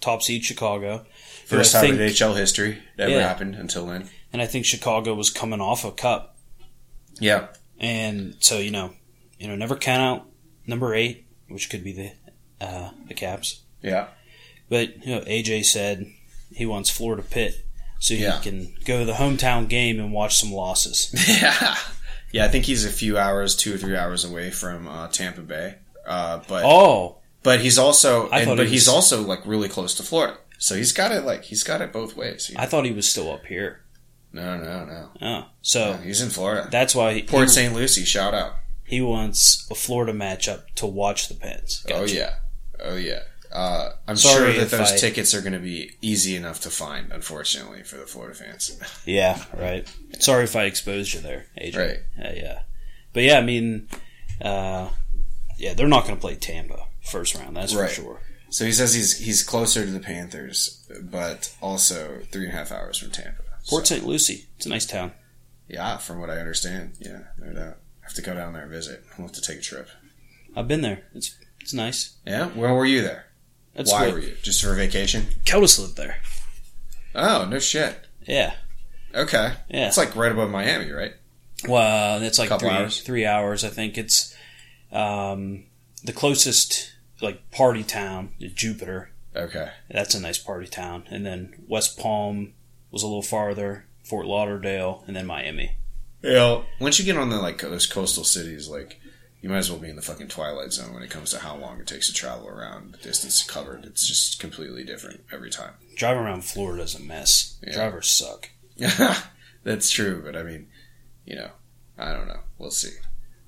top 0.00 0.22
seed 0.22 0.44
Chicago. 0.44 1.04
First 1.46 1.72
time 1.72 1.84
in 1.84 1.96
think- 1.98 2.12
NHL 2.16 2.36
history 2.36 2.78
ever 2.98 3.10
Yeah. 3.12 3.26
happened 3.26 3.54
until 3.56 3.86
then. 3.86 4.08
and 4.32 4.40
I 4.40 4.46
think 4.46 4.64
Chicago 4.64 5.14
was 5.14 5.28
coming 5.30 5.60
off 5.60 5.84
a 5.84 5.90
cup, 5.90 6.36
Yeah. 7.18 7.48
and 7.78 8.36
so 8.40 8.58
you 8.58 8.70
know, 8.70 8.94
you 9.38 9.48
know, 9.48 9.56
never 9.56 9.76
count 9.76 10.00
out 10.02 10.26
number 10.66 10.94
eight, 10.94 11.26
which 11.48 11.68
could 11.70 11.82
be 11.84 11.92
the 11.92 12.12
uh, 12.64 12.90
the 13.08 13.14
Caps. 13.14 13.60
Yeah. 13.82 14.08
But 14.68 15.04
you 15.06 15.14
know, 15.16 15.22
AJ 15.22 15.64
said 15.64 16.06
he 16.54 16.66
wants 16.66 16.90
Florida 16.90 17.22
Pitt 17.22 17.64
so 17.98 18.14
he 18.14 18.22
Yeah. 18.22 18.38
can 18.40 18.74
go 18.84 19.00
to 19.00 19.04
the 19.04 19.14
hometown 19.14 19.68
game 19.68 19.98
and 19.98 20.12
watch 20.12 20.36
some 20.38 20.52
losses. 20.52 21.12
Yeah. 21.28 21.76
Yeah, 22.32 22.44
I 22.44 22.48
think 22.48 22.64
he's 22.66 22.84
a 22.84 22.90
few 22.90 23.18
hours, 23.18 23.56
two 23.56 23.74
or 23.74 23.76
three 23.76 23.96
hours 23.96 24.24
away 24.24 24.50
from 24.52 24.86
uh, 24.86 25.08
Tampa 25.08 25.40
Bay. 25.40 25.74
Uh, 26.06 26.38
but 26.46 26.62
Oh, 26.64 27.18
but 27.42 27.60
he's 27.60 27.78
also 27.78 28.28
I 28.30 28.40
and, 28.40 28.56
but 28.56 28.66
he 28.66 28.72
he's 28.72 28.88
also 28.88 29.22
like 29.22 29.44
really 29.46 29.68
close 29.68 29.94
to 29.96 30.02
Florida. 30.02 30.38
So 30.58 30.74
he's 30.76 30.92
got 30.92 31.10
it 31.12 31.24
like 31.24 31.44
he's 31.44 31.62
got 31.62 31.80
it 31.80 31.92
both 31.92 32.16
ways. 32.16 32.50
I 32.56 32.66
thought 32.66 32.84
he 32.84 32.92
was 32.92 33.08
still 33.08 33.32
up 33.32 33.46
here. 33.46 33.82
no, 34.32 34.56
no, 34.58 34.84
no. 34.84 35.08
Oh, 35.22 35.46
so 35.62 35.94
He's 35.94 36.20
in 36.20 36.28
Florida. 36.30 36.68
that's 36.70 36.94
why 36.94 37.14
he, 37.14 37.22
Port 37.22 37.50
St. 37.50 37.74
Lucie, 37.74 38.04
shout 38.04 38.34
out. 38.34 38.56
he 38.84 39.00
wants 39.00 39.66
a 39.70 39.74
Florida 39.74 40.12
matchup 40.12 40.62
to 40.76 40.86
watch 40.86 41.28
the 41.28 41.34
Pens. 41.34 41.84
Oh 41.90 42.04
yeah. 42.04 42.34
Oh 42.78 42.96
yeah. 42.96 43.20
Uh, 43.52 43.90
I'm 44.06 44.14
Sorry 44.14 44.52
sure 44.52 44.60
that 44.64 44.70
those 44.70 44.92
I- 44.92 44.96
tickets 44.96 45.34
are 45.34 45.40
going 45.40 45.54
to 45.54 45.58
be 45.58 45.92
easy 46.00 46.36
enough 46.36 46.60
to 46.60 46.70
find, 46.70 47.10
unfortunately, 47.10 47.82
for 47.82 47.96
the 47.96 48.06
Florida 48.06 48.32
fans. 48.36 48.78
yeah, 49.04 49.42
right. 49.58 49.88
Sorry 50.20 50.44
if 50.44 50.54
I 50.54 50.64
exposed 50.66 51.14
you 51.14 51.20
there, 51.20 51.46
AJ. 51.60 51.76
Right. 51.76 51.98
Uh, 52.24 52.32
yeah, 52.36 52.58
but 53.12 53.24
yeah, 53.24 53.38
I 53.38 53.42
mean, 53.42 53.88
uh, 54.40 54.90
yeah, 55.58 55.74
they're 55.74 55.88
not 55.88 56.04
going 56.04 56.14
to 56.14 56.20
play 56.20 56.36
Tampa 56.36 56.86
first 57.10 57.34
round. 57.34 57.56
That's 57.56 57.74
Right. 57.74 57.88
for 57.90 57.94
sure. 58.02 58.20
So 58.50 58.64
he 58.64 58.72
says 58.72 58.94
he's 58.94 59.18
he's 59.18 59.42
closer 59.42 59.84
to 59.84 59.90
the 59.90 60.00
Panthers, 60.00 60.84
but 61.00 61.52
also 61.60 62.20
three 62.32 62.44
and 62.46 62.52
a 62.52 62.56
half 62.56 62.72
hours 62.72 62.98
from 62.98 63.10
Tampa. 63.10 63.42
Port 63.68 63.86
So- 63.86 63.94
St. 63.96 64.06
Lucie. 64.06 64.46
It's 64.56 64.66
a 64.66 64.70
nice 64.70 64.86
town. 64.86 65.12
Yeah, 65.68 65.98
from 65.98 66.20
what 66.20 66.30
I 66.30 66.38
understand. 66.38 66.94
Yeah, 66.98 67.20
no 67.38 67.52
doubt. 67.52 67.76
I 68.02 68.06
have 68.06 68.14
to 68.14 68.22
go 68.22 68.34
down 68.34 68.54
there 68.54 68.62
and 68.62 68.70
visit. 68.70 69.04
We'll 69.16 69.28
have 69.28 69.36
to 69.36 69.40
take 69.40 69.58
a 69.58 69.62
trip. 69.62 69.88
I've 70.56 70.66
been 70.66 70.80
there. 70.80 71.04
It's 71.14 71.36
it's 71.60 71.72
nice. 71.72 72.14
Yeah? 72.26 72.46
Where 72.48 72.74
were 72.74 72.86
you 72.86 73.02
there? 73.02 73.26
That's 73.74 73.92
Why 73.92 74.08
were 74.08 74.18
you? 74.18 74.34
Just 74.42 74.64
for 74.64 74.74
vacation? 74.74 75.26
Keldis 75.44 75.78
lived 75.78 75.96
there. 75.96 76.16
Oh, 77.14 77.44
no 77.48 77.58
shit. 77.60 78.06
Yeah, 78.26 78.54
Okay. 79.14 79.52
Yeah. 79.68 79.86
It's 79.88 79.96
like 79.96 80.14
right 80.16 80.30
above 80.32 80.50
Miami, 80.50 80.90
right? 80.90 81.12
Well, 81.68 82.22
it's 82.22 82.38
like 82.38 82.48
three 82.58 82.68
hours? 82.68 83.00
three 83.00 83.26
hours. 83.26 83.64
I 83.64 83.68
think 83.68 83.96
it's 83.98 84.34
um, 84.92 85.64
the 86.04 86.12
closest 86.12 86.92
like 87.22 87.50
party 87.50 87.82
town 87.82 88.30
Jupiter. 88.54 89.10
Okay. 89.34 89.70
That's 89.90 90.14
a 90.14 90.20
nice 90.20 90.38
party 90.38 90.66
town, 90.66 91.04
and 91.08 91.24
then 91.24 91.64
West 91.68 91.98
Palm 91.98 92.54
was 92.90 93.02
a 93.02 93.06
little 93.06 93.22
farther. 93.22 93.86
Fort 94.02 94.26
Lauderdale, 94.26 95.04
and 95.06 95.14
then 95.14 95.26
Miami. 95.26 95.76
Yeah. 96.22 96.62
Once 96.80 96.98
you 96.98 97.04
get 97.04 97.16
on 97.16 97.30
the 97.30 97.38
like 97.40 97.60
those 97.60 97.86
coastal 97.86 98.24
cities, 98.24 98.68
like 98.68 99.00
you 99.40 99.48
might 99.48 99.58
as 99.58 99.70
well 99.70 99.80
be 99.80 99.88
in 99.88 99.96
the 99.96 100.02
fucking 100.02 100.28
twilight 100.28 100.72
zone 100.72 100.92
when 100.92 101.02
it 101.02 101.10
comes 101.10 101.30
to 101.30 101.38
how 101.38 101.56
long 101.56 101.80
it 101.80 101.86
takes 101.86 102.08
to 102.08 102.12
travel 102.12 102.48
around, 102.48 102.92
the 102.92 102.98
distance 102.98 103.42
covered. 103.42 103.84
It's 103.84 104.06
just 104.06 104.40
completely 104.40 104.84
different 104.84 105.24
every 105.32 105.50
time. 105.50 105.74
Driving 105.96 106.24
around 106.24 106.44
Florida 106.44 106.82
is 106.82 106.94
a 106.94 107.00
mess. 107.00 107.58
Yeah. 107.66 107.74
Drivers 107.74 108.10
suck. 108.10 108.50
That's 109.64 109.90
true, 109.90 110.22
but 110.24 110.36
I 110.36 110.42
mean, 110.42 110.68
you 111.24 111.36
know, 111.36 111.50
I 111.98 112.12
don't 112.12 112.28
know. 112.28 112.40
We'll 112.58 112.70
see. 112.70 112.96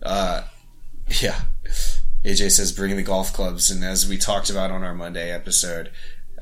Uh, 0.03 0.45
yeah. 1.21 1.41
AJ 2.25 2.53
says 2.53 2.73
bring 2.73 2.97
the 2.97 3.03
golf 3.03 3.33
clubs, 3.33 3.71
and 3.71 3.85
as 3.85 4.09
we 4.09 4.17
talked 4.17 4.51
about 4.51 4.71
on 4.71 4.85
our 4.85 4.95
Monday 4.95 5.31
episode, 5.31 5.91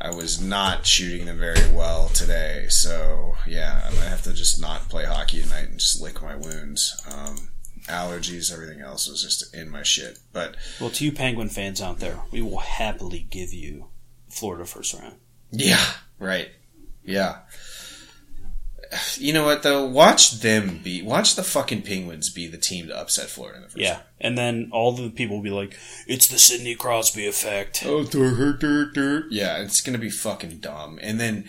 I 0.01 0.15
was 0.15 0.41
not 0.41 0.87
shooting 0.87 1.27
them 1.27 1.39
very 1.39 1.71
well 1.73 2.09
today. 2.09 2.67
So 2.69 3.35
yeah, 3.47 3.83
I'm 3.85 3.93
going 3.93 4.05
to 4.05 4.11
have 4.11 4.23
to 4.23 4.33
just 4.33 4.61
not 4.61 4.89
play 4.89 5.05
hockey 5.05 5.43
tonight 5.43 5.69
and 5.69 5.79
just 5.79 6.01
lick 6.01 6.23
my 6.23 6.37
wounds. 6.37 7.03
Um, 7.11 7.49
allergies, 7.87 8.53
everything 8.53 8.81
else 8.81 9.09
was 9.09 9.23
just 9.23 9.55
in 9.55 9.71
my 9.71 9.83
shit. 9.83 10.19
But 10.33 10.57
Well, 10.81 10.91
to 10.91 11.05
you 11.05 11.13
Penguin 11.13 11.49
fans 11.49 11.81
out 11.81 11.99
there, 11.99 12.19
we 12.31 12.41
will 12.43 12.59
happily 12.59 13.27
give 13.31 13.53
you 13.53 13.87
Florida 14.29 14.65
first 14.65 14.95
round. 14.95 15.17
Yeah, 15.51 15.85
right. 16.19 16.51
Yeah. 17.05 17.39
You 19.17 19.33
know 19.33 19.45
what 19.45 19.63
though? 19.63 19.87
Watch 19.87 20.41
them 20.41 20.81
be. 20.83 21.03
Watch 21.03 21.37
the 21.37 21.43
fucking 21.43 21.83
Penguins 21.83 22.29
be 22.31 22.47
the 22.49 22.59
team 22.59 22.89
to 22.89 22.99
upset 22.99 23.29
Florida 23.29 23.59
in 23.59 23.63
the 23.63 23.69
first. 23.69 23.81
Yeah, 23.81 24.01
and 24.21 24.37
then 24.37 24.71
all 24.73 24.93
the 24.93 25.11
people 25.11 25.37
will 25.37 25.43
be 25.43 25.51
like, 25.51 25.77
"It's 26.07 26.27
the 26.27 26.39
Sidney 26.39 26.75
Crosby 26.75 27.27
effect." 27.27 27.85
Oh, 27.87 28.03
dirt, 28.05 28.61
dirt, 28.61 28.95
dirt. 28.95 29.27
Yeah, 29.31 29.59
it's 29.59 29.81
gonna 29.81 29.99
be 29.99 30.11
fucking 30.11 30.59
dumb. 30.59 30.99
And 31.03 31.21
then, 31.21 31.49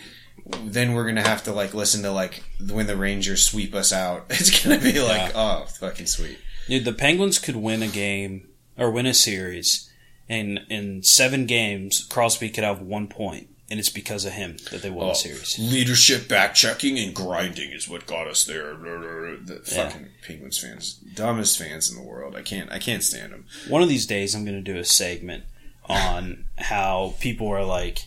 then 0.64 0.92
we're 0.92 1.06
gonna 1.06 1.26
have 1.26 1.42
to 1.44 1.52
like 1.52 1.74
listen 1.74 2.02
to 2.02 2.12
like 2.12 2.44
when 2.70 2.86
the 2.86 2.96
Rangers 2.96 3.44
sweep 3.44 3.74
us 3.74 3.92
out. 3.92 4.26
It's 4.30 4.62
gonna 4.62 4.80
be 4.80 5.00
like, 5.00 5.32
oh, 5.34 5.64
fucking 5.80 6.06
sweet. 6.06 6.38
Dude, 6.68 6.84
the 6.84 6.92
Penguins 6.92 7.38
could 7.38 7.56
win 7.56 7.82
a 7.82 7.88
game 7.88 8.48
or 8.78 8.90
win 8.90 9.06
a 9.06 9.14
series, 9.14 9.90
and 10.28 10.60
in 10.68 11.02
seven 11.02 11.46
games, 11.46 12.06
Crosby 12.08 12.50
could 12.50 12.64
have 12.64 12.80
one 12.80 13.08
point, 13.08 13.48
and 13.72 13.80
it's 13.80 13.88
because 13.88 14.26
of 14.26 14.32
him 14.34 14.58
that 14.70 14.82
they 14.82 14.90
won 14.90 15.06
Oh, 15.06 15.08
the 15.08 15.14
series. 15.14 15.58
leadership, 15.58 16.28
back 16.28 16.54
checking, 16.54 16.98
and 16.98 17.14
grinding 17.14 17.72
is 17.72 17.88
what 17.88 18.06
got 18.06 18.28
us 18.28 18.44
there. 18.44 18.74
The 18.74 19.62
Yeah. 19.66 19.88
fucking 19.88 20.08
Penguins 20.26 20.58
fans, 20.58 20.92
dumbest 21.14 21.58
fans 21.58 21.88
in 21.90 21.96
the 21.96 22.02
world. 22.02 22.36
I 22.36 22.42
can't, 22.42 22.70
I 22.70 22.78
can't 22.78 23.02
stand 23.02 23.32
them. 23.32 23.46
One 23.68 23.82
of 23.82 23.88
these 23.88 24.04
days, 24.06 24.34
I'm 24.34 24.44
going 24.44 24.62
to 24.62 24.72
do 24.72 24.78
a 24.78 24.84
segment 24.84 25.44
on 25.88 26.44
how 26.58 27.14
people 27.20 27.48
are 27.48 27.64
like, 27.64 28.06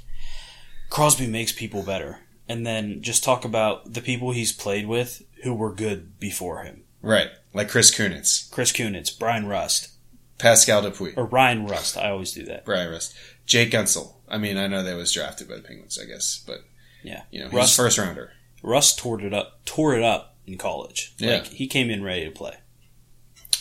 Crosby 0.89 1.27
makes 1.27 1.51
people 1.51 1.81
better, 1.83 2.19
and 2.47 2.65
then 2.65 3.01
just 3.01 3.23
talk 3.23 3.43
about 3.43 3.93
the 3.93 4.01
people 4.01 4.31
he's 4.31 4.51
played 4.51 4.87
with 4.87 5.23
who 5.43 5.53
were 5.53 5.73
good 5.73 6.19
before 6.19 6.63
him. 6.63 6.83
Right, 7.01 7.29
like 7.53 7.69
Chris 7.69 7.91
Kunitz, 7.91 8.49
Chris 8.51 8.71
Kunitz, 8.71 9.17
Bryan 9.17 9.47
Rust, 9.47 9.89
Pascal 10.37 10.81
Dupuis. 10.83 11.13
or 11.17 11.25
Ryan 11.25 11.65
Rust. 11.65 11.97
I 11.97 12.09
always 12.11 12.31
do 12.33 12.43
that. 12.45 12.65
Bryan 12.65 12.91
Rust. 12.91 13.15
Jake 13.45 13.71
Guentzel. 13.71 14.14
I 14.27 14.37
mean, 14.37 14.57
I 14.57 14.67
know 14.67 14.83
that 14.83 14.95
was 14.95 15.11
drafted 15.13 15.47
by 15.47 15.55
the 15.55 15.61
Penguins, 15.61 15.99
I 16.01 16.05
guess, 16.05 16.43
but 16.45 16.59
Yeah, 17.03 17.23
you 17.31 17.39
know, 17.39 17.45
he's 17.45 17.53
Rust- 17.55 17.77
first 17.77 17.97
rounder. 17.97 18.31
Russ 18.63 18.95
tore 18.95 19.21
it 19.21 19.33
up, 19.33 19.63
tore 19.65 19.95
it 19.95 20.03
up 20.03 20.35
in 20.47 20.57
college. 20.57 21.13
Yeah. 21.17 21.35
Like 21.35 21.47
he 21.47 21.67
came 21.67 21.89
in 21.89 22.03
ready 22.03 22.25
to 22.25 22.31
play. 22.31 22.55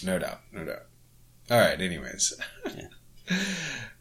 No 0.03 0.19
doubt, 0.19 0.41
no 0.53 0.65
doubt. 0.65 0.85
All 1.51 1.59
right, 1.59 1.81
anyways. 1.81 2.35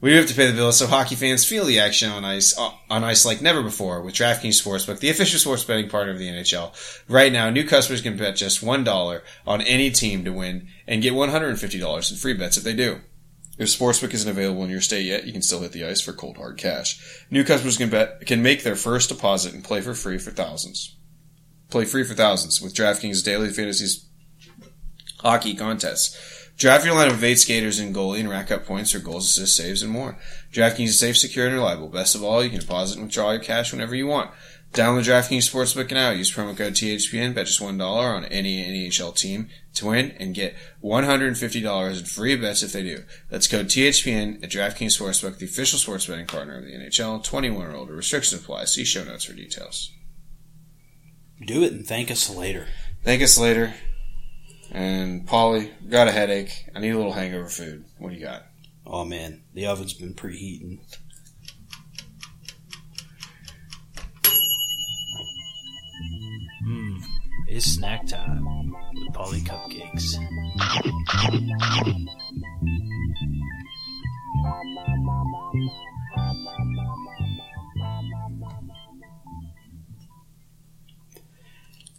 we 0.02 0.14
have 0.14 0.28
to 0.28 0.34
pay 0.34 0.48
the 0.48 0.56
bills, 0.56 0.78
so 0.78 0.88
hockey 0.88 1.16
fans 1.16 1.46
feel 1.46 1.66
the 1.66 1.80
action 1.80 2.10
on 2.10 2.26
ice 2.26 2.58
on 2.58 3.04
ice 3.04 3.26
like 3.26 3.42
never 3.42 3.62
before 3.64 4.02
with 4.02 4.14
DraftKings 4.16 4.62
Sportsbook, 4.62 5.00
the 5.00 5.10
official 5.10 5.40
sports 5.40 5.64
betting 5.64 5.90
partner 5.90 6.12
of 6.12 6.20
the 6.20 6.28
NHL. 6.28 6.74
Right 7.08 7.32
now, 7.32 7.50
new 7.50 7.66
customers 7.66 8.02
can 8.02 8.18
bet 8.18 8.36
just 8.36 8.62
one 8.64 8.84
dollar 8.84 9.24
on 9.48 9.62
any 9.62 9.92
team 9.92 10.26
to 10.26 10.32
win 10.34 10.68
and 10.88 11.02
get 11.02 11.14
one 11.16 11.30
hundred 11.30 11.50
and 11.50 11.60
fifty 11.60 11.80
dollars 11.80 12.12
in 12.12 12.18
free 12.18 12.34
bets 12.34 12.58
if 12.58 12.64
they 12.64 12.74
do. 12.74 13.00
If 13.58 13.70
Sportsbook 13.70 14.14
isn't 14.14 14.30
available 14.30 14.64
in 14.64 14.72
your 14.72 14.82
state 14.82 15.06
yet, 15.06 15.26
you 15.26 15.32
can 15.32 15.44
still 15.44 15.62
hit 15.62 15.74
the 15.74 15.86
ice 15.86 16.02
for 16.02 16.12
cold 16.12 16.38
hard 16.38 16.58
cash. 16.58 17.26
New 17.30 17.44
customers 17.44 17.78
can 17.78 17.90
bet 17.90 18.26
can 18.26 18.42
make 18.42 18.64
their 18.64 18.76
first 18.76 19.10
deposit 19.10 19.54
and 19.54 19.64
play 19.64 19.82
for 19.82 19.94
free 19.94 20.18
for 20.18 20.32
thousands. 20.32 20.96
Play 21.70 21.86
free 21.86 22.04
for 22.04 22.16
thousands 22.16 22.62
with 22.62 22.74
DraftKings 22.74 23.24
daily 23.24 23.50
fantasy 23.50 24.02
hockey 25.20 25.54
contests. 25.54 26.50
Draft 26.58 26.86
your 26.86 26.96
line 26.96 27.10
of 27.10 27.24
eight 27.24 27.40
skaters 27.40 27.80
and 27.80 27.96
goalie 27.96 28.20
and 28.20 28.30
rack 28.30 28.52
up 28.52 28.66
points 28.66 28.92
for 28.92 29.00
goals, 29.00 29.26
assists, 29.26 29.58
saves, 29.58 29.82
and 29.82 29.92
more. 29.92 30.18
DraftKings 30.52 30.90
is 30.90 31.00
safe, 31.00 31.18
secure, 31.18 31.48
and 31.48 31.56
reliable. 31.56 31.88
Best 31.90 32.14
of 32.14 32.24
all, 32.24 32.44
you 32.44 32.50
can 32.52 32.60
deposit 32.60 32.98
and 32.98 33.06
withdraw 33.06 33.32
your 33.32 33.42
cash 33.42 33.72
whenever 33.72 33.96
you 33.96 34.06
want. 34.06 34.32
Download 34.74 35.04
DraftKings 35.04 35.52
Sportsbook 35.52 35.92
now. 35.92 36.10
Use 36.10 36.34
promo 36.34 36.58
code 36.58 36.74
THPN. 36.74 37.36
Bet 37.36 37.46
just 37.46 37.62
$1 37.62 37.80
on 37.80 38.26
any 38.26 38.64
NHL 38.64 39.16
team 39.16 39.50
to 39.76 39.86
win 39.86 40.16
and 40.20 40.34
get 40.34 40.56
$150 40.84 42.00
in 42.00 42.06
free 42.06 42.36
bets 42.36 42.64
if 42.64 42.74
they 42.74 42.82
do. 42.82 43.04
That's 43.30 43.48
code 43.48 43.68
THPN 43.68 44.44
at 44.44 44.50
DraftKings 44.50 45.00
Sportsbook, 45.00 45.38
the 45.38 45.46
official 45.46 45.78
sports 45.78 46.08
betting 46.08 46.26
partner 46.26 46.58
of 46.58 46.66
the 46.66 46.72
NHL. 46.72 47.24
21 47.24 47.68
or 47.68 47.76
older. 47.76 47.94
Restrictions 47.94 48.42
apply. 48.42 48.66
See 48.66 48.84
show 48.84 49.04
notes 49.04 49.26
for 49.26 49.34
details. 49.34 49.92
Do 51.46 51.62
it 51.62 51.74
and 51.74 51.86
thank 51.86 52.10
us 52.10 52.28
later. 52.28 52.68
Thank 53.04 53.22
us 53.22 53.38
later. 53.38 53.76
And 54.72 55.28
Paulie, 55.28 55.70
got 55.88 56.08
a 56.08 56.12
headache. 56.12 56.66
I 56.76 56.80
need 56.80 56.92
a 56.92 56.98
little 56.98 57.14
hangover 57.14 57.48
food. 57.48 57.86
What 58.00 58.10
do 58.10 58.16
you 58.16 58.26
got? 58.26 58.48
Oh 58.88 59.06
man, 59.06 59.44
the 59.54 59.68
oven's 59.68 59.94
been 59.94 60.16
preheating. 60.16 60.80
Hmm, 66.64 66.98
it's 67.56 67.68
snack 67.68 68.08
time 68.08 68.74
with 68.96 69.14
Paulie 69.14 69.46
Cupcakes. 69.46 70.18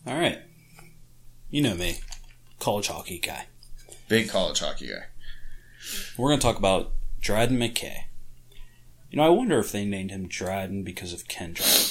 All 0.07 0.19
right, 0.19 0.39
you 1.51 1.63
know 1.63 1.77
me, 1.77 2.01
college 2.59 2.89
hockey 2.89 3.21
guy. 3.21 3.47
Big 4.09 4.29
college 4.29 4.59
hockey 4.59 4.89
guy. 4.89 5.05
We're 6.19 6.31
going 6.31 6.41
to 6.41 6.47
talk 6.47 6.59
about 6.59 6.93
Dryden 7.21 7.59
McKay. 7.59 8.07
You 9.09 9.19
know, 9.19 9.23
I 9.23 9.29
wonder 9.29 9.61
if 9.61 9.71
they 9.71 9.85
named 9.85 10.11
him 10.11 10.27
Dryden 10.27 10.83
because 10.83 11.13
of 11.13 11.29
Ken 11.29 11.53
Dryden. 11.53 11.91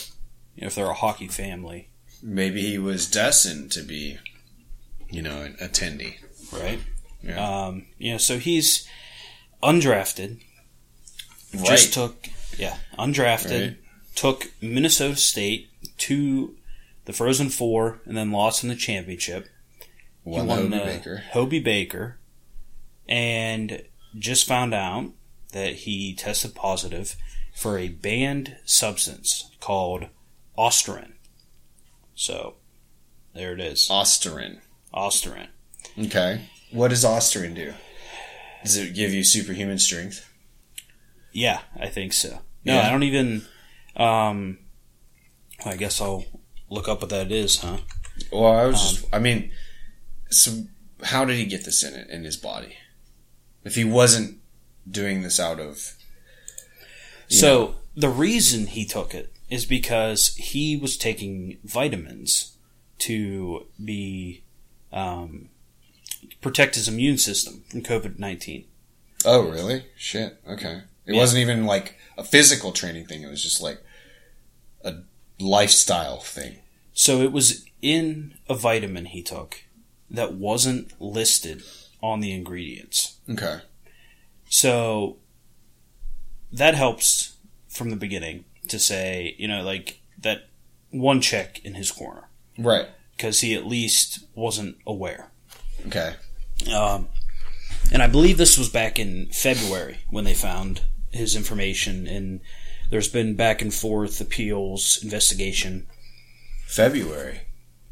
You 0.56 0.62
know, 0.62 0.68
if 0.68 0.76
they're 0.76 0.90
a 0.90 0.94
hockey 0.94 1.30
family, 1.30 1.90
Maybe 2.26 2.62
he 2.62 2.78
was 2.78 3.10
destined 3.10 3.72
to 3.74 3.82
be, 3.84 4.18
you 5.10 5.22
know, 5.22 5.42
an 5.42 5.56
attendee. 5.62 6.16
right? 6.54 6.80
Yeah. 7.22 7.66
Um, 7.66 7.88
you 7.98 8.14
know, 8.14 8.18
so 8.18 8.38
he's 8.40 8.88
undrafted. 9.62 10.40
right. 11.54 11.66
Just 11.66 11.94
took, 11.94 12.28
yeah, 12.58 12.78
undrafted. 12.98 13.62
Right. 13.68 13.78
Took 14.16 14.52
Minnesota 14.62 15.18
State 15.18 15.70
to 16.00 16.56
the 17.06 17.14
Frozen 17.14 17.50
Four 17.50 18.00
and 18.06 18.16
then 18.16 18.32
lost 18.32 18.64
in 18.64 18.70
the 18.70 18.76
championship. 18.76 19.50
Won, 20.24 20.42
he 20.42 20.48
won 20.48 20.60
Hobie 20.60 20.70
the 20.72 20.78
Baker. 20.78 21.24
Hobie 21.34 21.64
Baker, 21.64 22.18
and 23.10 23.84
just 24.18 24.48
found 24.48 24.74
out 24.74 25.12
that 25.52 25.74
he 25.74 26.14
tested 26.16 26.56
positive 26.56 27.16
for 27.54 27.78
a 27.78 27.90
banned 27.90 28.56
substance 28.66 29.52
called 29.60 30.06
Ostarine. 30.58 31.14
So, 32.16 32.56
there 33.34 33.54
it 33.54 33.60
is, 33.60 33.88
Ostarine. 33.90 34.60
Ostarine. 34.94 35.48
Okay. 36.00 36.42
What 36.72 36.90
does 36.90 37.04
Ostarine 37.04 37.56
do? 37.56 37.74
Does 38.64 38.78
it 38.78 38.94
give 38.96 39.12
you 39.12 39.24
superhuman 39.24 39.80
strength? 39.80 40.30
Yeah, 41.32 41.62
I 41.80 41.88
think 41.88 42.14
so. 42.14 42.40
No, 42.64 42.76
Yeah. 42.76 42.88
I 42.88 42.90
don't 42.92 43.04
even. 43.04 43.46
Um, 43.96 44.60
I 45.66 45.76
guess 45.76 46.00
I'll 46.02 46.26
look 46.70 46.88
up 46.88 47.02
what 47.02 47.10
that 47.10 47.32
is, 47.32 47.60
huh? 47.60 47.78
Well, 48.32 48.52
I 48.52 48.66
was 48.66 48.82
just, 48.82 49.06
I 49.14 49.20
mean, 49.20 49.52
so 50.30 50.64
how 51.04 51.26
did 51.26 51.36
he 51.38 51.46
get 51.46 51.66
this 51.66 51.84
in 51.84 51.94
it 51.94 52.10
in 52.10 52.24
his 52.24 52.38
body? 52.38 52.76
If 53.64 53.76
he 53.76 53.84
wasn't 53.84 54.40
doing 54.90 55.22
this 55.22 55.40
out 55.40 55.60
of 55.60 55.94
So 57.30 57.76
the 57.96 58.10
reason 58.10 58.68
he 58.68 58.86
took 58.86 59.14
it 59.14 59.32
is 59.50 59.66
because 59.66 60.36
he 60.36 60.76
was 60.78 60.98
taking 60.98 61.58
vitamins 61.64 62.56
to 63.00 63.66
be 63.84 64.44
um, 64.92 65.50
protect 66.42 66.76
his 66.76 66.88
immune 66.88 67.18
system 67.18 67.64
from 67.70 67.82
COVID 67.82 68.20
nineteen. 68.20 68.66
Oh, 69.26 69.42
really? 69.50 69.86
Shit. 69.96 70.40
Okay. 70.48 70.82
It 71.06 71.14
Yeah. 71.14 71.20
wasn't 71.20 71.42
even 71.42 71.66
like 71.66 71.98
a 72.18 72.24
physical 72.24 72.72
training 72.72 73.06
thing. 73.08 73.24
It 73.24 73.30
was 73.30 73.42
just 73.44 73.62
like 73.62 73.82
a 74.84 74.96
lifestyle 75.40 76.20
thing. 76.20 76.58
So 76.94 77.22
it 77.22 77.32
was 77.32 77.66
in 77.82 78.36
a 78.48 78.56
vitamin 78.56 79.06
he 79.06 79.22
took 79.24 79.64
that 80.10 80.34
wasn't 80.34 81.00
listed 81.02 81.64
on 82.02 82.20
the 82.20 82.32
ingredients. 82.32 83.18
Okay. 83.30 83.62
So 84.50 85.18
that 86.52 86.76
helps 86.76 87.36
from 87.68 87.90
the 87.90 87.96
beginning 87.96 88.46
to 88.70 88.80
say, 88.80 89.36
you 89.38 89.48
know, 89.48 89.62
like 89.64 90.00
that 90.20 90.50
one 90.92 91.22
check 91.22 91.64
in 91.66 91.74
his 91.76 91.92
corner 91.92 92.30
Right. 92.58 92.88
because 93.18 93.42
he 93.42 93.56
at 93.56 93.66
least 93.66 94.26
wasn't 94.36 94.78
aware. 94.86 95.32
Okay. 95.88 96.14
Um, 96.74 97.08
and 97.92 98.02
I 98.02 98.08
believe 98.08 98.38
this 98.38 98.58
was 98.58 98.70
back 98.70 99.00
in 99.00 99.28
February 99.32 99.98
when 100.10 100.24
they 100.24 100.34
found 100.34 100.82
his 101.12 101.36
information, 101.36 102.08
and 102.08 102.40
there's 102.90 103.10
been 103.10 103.36
back 103.36 103.62
and 103.62 103.74
forth 103.74 104.22
appeals, 104.22 105.00
investigation. 105.04 105.88
February. 106.68 107.42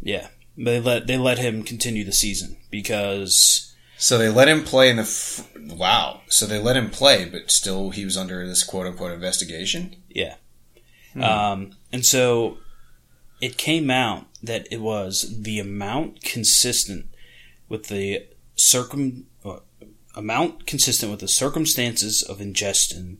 Yeah, 0.01 0.27
they 0.57 0.79
let 0.79 1.07
they 1.07 1.17
let 1.17 1.38
him 1.38 1.63
continue 1.63 2.03
the 2.03 2.12
season 2.13 2.57
because 2.71 3.73
So 3.97 4.17
they 4.17 4.29
let 4.29 4.47
him 4.47 4.63
play 4.63 4.89
in 4.89 4.95
the. 4.95 5.03
F- 5.03 5.47
wow. 5.55 6.21
So 6.29 6.45
they 6.45 6.60
let 6.60 6.77
him 6.77 6.89
play, 6.89 7.25
but 7.25 7.51
still 7.51 7.91
he 7.91 8.05
was 8.05 8.17
under 8.17 8.47
this 8.47 8.63
quote 8.63 8.88
unquote 8.88 9.12
investigation? 9.12 9.95
yeah, 10.10 10.36
um, 11.19 11.71
and 11.91 12.06
so 12.06 12.58
it 13.41 13.58
came 13.58 13.89
out 13.89 14.26
that 14.43 14.67
it 14.71 14.82
was 14.82 15.41
the 15.41 15.60
amount 15.60 16.24
consistent 16.24 17.08
with 17.67 17.88
the 17.88 18.28
circum 18.56 19.26
uh, 19.43 19.58
amount 20.15 20.65
consistent 20.65 21.12
with 21.12 21.19
the 21.19 21.28
circumstances 21.28 22.21
of 22.21 22.39
ingestion. 22.41 23.17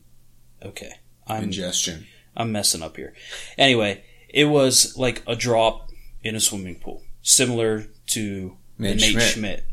Okay, 0.64 0.94
I'm 1.28 1.46
Ingestion. 1.46 2.08
I'm 2.36 2.52
messing 2.52 2.82
up 2.82 2.96
here. 2.96 3.14
Anyway, 3.58 4.04
it 4.30 4.46
was 4.46 4.96
like 4.98 5.24
a 5.28 5.36
drop 5.36 5.90
in 6.24 6.36
a 6.36 6.40
swimming 6.40 6.76
pool, 6.76 7.04
similar 7.22 7.88
to 8.08 8.58
the 8.78 8.84
Nate 8.84 8.98
Nate 8.98 9.12
Schmidt. 9.12 9.24
Schmidt. 9.24 9.66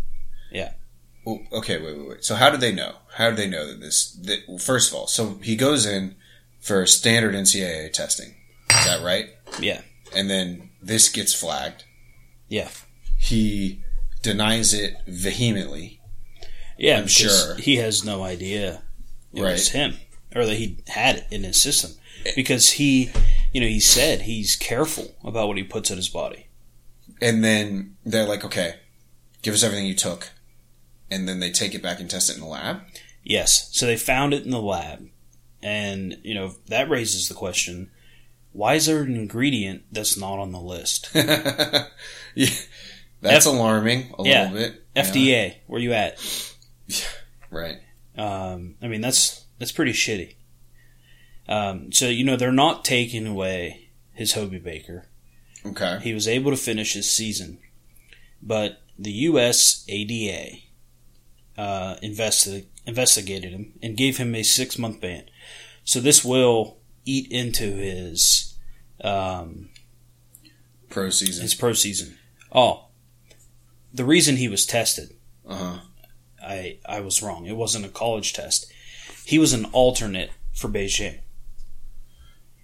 Well, 1.24 1.40
okay, 1.52 1.78
wait, 1.80 1.98
wait, 1.98 2.08
wait. 2.08 2.24
So 2.24 2.34
how 2.34 2.50
did 2.50 2.60
they 2.60 2.72
know? 2.72 2.96
How 3.14 3.28
did 3.30 3.38
they 3.38 3.48
know 3.48 3.66
that 3.66 3.80
this? 3.80 4.12
That, 4.12 4.40
well, 4.48 4.58
first 4.58 4.90
of 4.90 4.98
all, 4.98 5.06
so 5.06 5.38
he 5.42 5.56
goes 5.56 5.84
in 5.84 6.16
for 6.60 6.84
standard 6.86 7.34
NCAA 7.34 7.92
testing. 7.92 8.34
Is 8.70 8.84
that 8.84 9.02
right? 9.04 9.26
Yeah, 9.60 9.80
And 10.14 10.28
then 10.28 10.70
this 10.82 11.08
gets 11.08 11.34
flagged. 11.34 11.84
yeah, 12.48 12.68
He 13.18 13.82
denies 14.22 14.74
it 14.74 14.94
vehemently. 15.06 16.00
yeah. 16.76 16.98
I'm 16.98 17.06
sure. 17.06 17.54
he 17.56 17.76
has 17.76 18.04
no 18.04 18.22
idea 18.22 18.82
it 19.32 19.42
was 19.42 19.70
him 19.70 19.96
or 20.34 20.44
that 20.46 20.56
he 20.56 20.78
had 20.88 21.16
it 21.16 21.26
in 21.30 21.44
his 21.44 21.60
system 21.60 21.92
because 22.36 22.72
he, 22.72 23.10
you 23.52 23.60
know, 23.60 23.66
he 23.66 23.80
said 23.80 24.22
he's 24.22 24.56
careful 24.56 25.14
about 25.24 25.48
what 25.48 25.56
he 25.56 25.62
puts 25.64 25.90
in 25.90 25.96
his 25.96 26.08
body. 26.08 26.46
And 27.20 27.42
then 27.42 27.96
they're 28.04 28.26
like, 28.26 28.44
okay, 28.44 28.76
give 29.42 29.54
us 29.54 29.62
everything 29.62 29.86
you 29.86 29.94
took. 29.94 30.30
And 31.10 31.26
then 31.28 31.40
they 31.40 31.50
take 31.50 31.74
it 31.74 31.82
back 31.82 32.00
and 32.00 32.08
test 32.10 32.28
it 32.30 32.34
in 32.36 32.40
the 32.42 32.46
lab. 32.46 32.80
Yes, 33.24 33.70
so 33.72 33.86
they 33.86 33.96
found 33.96 34.34
it 34.34 34.44
in 34.44 34.50
the 34.50 34.60
lab, 34.60 35.08
and 35.62 36.18
you 36.22 36.34
know 36.34 36.54
that 36.66 36.88
raises 36.88 37.28
the 37.28 37.34
question: 37.34 37.90
Why 38.52 38.74
is 38.74 38.86
there 38.86 39.02
an 39.02 39.16
ingredient 39.16 39.84
that's 39.90 40.16
not 40.16 40.38
on 40.38 40.52
the 40.52 40.60
list? 40.60 41.10
yeah, 41.14 42.48
that's 43.20 43.46
alarming 43.46 44.14
a 44.18 44.22
yeah. 44.24 44.50
little 44.50 44.58
bit. 44.58 44.94
FDA, 44.94 45.56
where 45.66 45.80
you 45.80 45.92
at? 45.92 46.18
Yeah, 46.86 47.04
right. 47.50 47.78
Um, 48.16 48.76
I 48.82 48.88
mean, 48.88 49.00
that's 49.00 49.44
that's 49.58 49.72
pretty 49.72 49.92
shitty. 49.92 50.34
Um, 51.48 51.92
so 51.92 52.06
you 52.06 52.24
know 52.24 52.36
they're 52.36 52.52
not 52.52 52.84
taking 52.84 53.26
away 53.26 53.88
his 54.12 54.34
Hobie 54.34 54.62
Baker. 54.62 55.06
Okay. 55.64 55.98
He 56.02 56.14
was 56.14 56.28
able 56.28 56.50
to 56.50 56.56
finish 56.56 56.94
his 56.94 57.10
season, 57.10 57.58
but 58.42 58.82
the 58.98 59.12
U.S. 59.12 59.84
ADA 59.88 60.58
uh, 61.56 61.96
investi- 62.02 62.66
investigated 62.86 63.52
him 63.52 63.72
and 63.82 63.96
gave 63.96 64.16
him 64.16 64.34
a 64.34 64.42
six 64.42 64.78
month 64.78 65.00
ban. 65.00 65.24
So 65.88 66.00
this 66.00 66.22
will 66.22 66.76
eat 67.06 67.32
into 67.32 67.64
his 67.76 68.54
um, 69.02 69.70
Pro 70.90 71.08
season. 71.08 71.40
his 71.42 71.54
pro 71.54 71.72
season. 71.72 72.18
Oh, 72.52 72.88
the 73.94 74.04
reason 74.04 74.36
he 74.36 74.48
was 74.48 74.66
tested 74.66 75.14
Uh 75.48 75.54
huh. 75.54 75.78
I 76.44 76.78
I 76.86 77.00
was 77.00 77.22
wrong. 77.22 77.46
It 77.46 77.56
wasn't 77.56 77.86
a 77.86 77.88
college 77.88 78.34
test. 78.34 78.70
He 79.24 79.38
was 79.38 79.54
an 79.54 79.64
alternate 79.72 80.30
for 80.52 80.68
Beijing, 80.68 81.20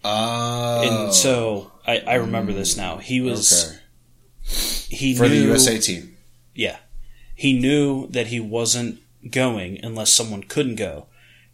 Oh. 0.05 0.83
and 1.07 1.15
so 1.15 1.73
I, 1.87 2.01
I 2.07 2.15
remember 2.17 2.53
this 2.53 2.77
now. 2.77 2.99
He 2.99 3.23
was 3.23 3.71
okay. 3.71 3.79
he 4.95 5.15
for 5.17 5.25
knew, 5.29 5.41
the 5.41 5.47
USA 5.49 5.79
team. 5.79 6.17
Yeah, 6.55 6.77
he 7.35 7.59
knew 7.59 8.07
that 8.09 8.27
he 8.27 8.39
wasn't 8.41 9.01
going 9.31 9.83
unless 9.83 10.13
someone 10.13 10.43
couldn't 10.43 10.77
go, 10.77 11.07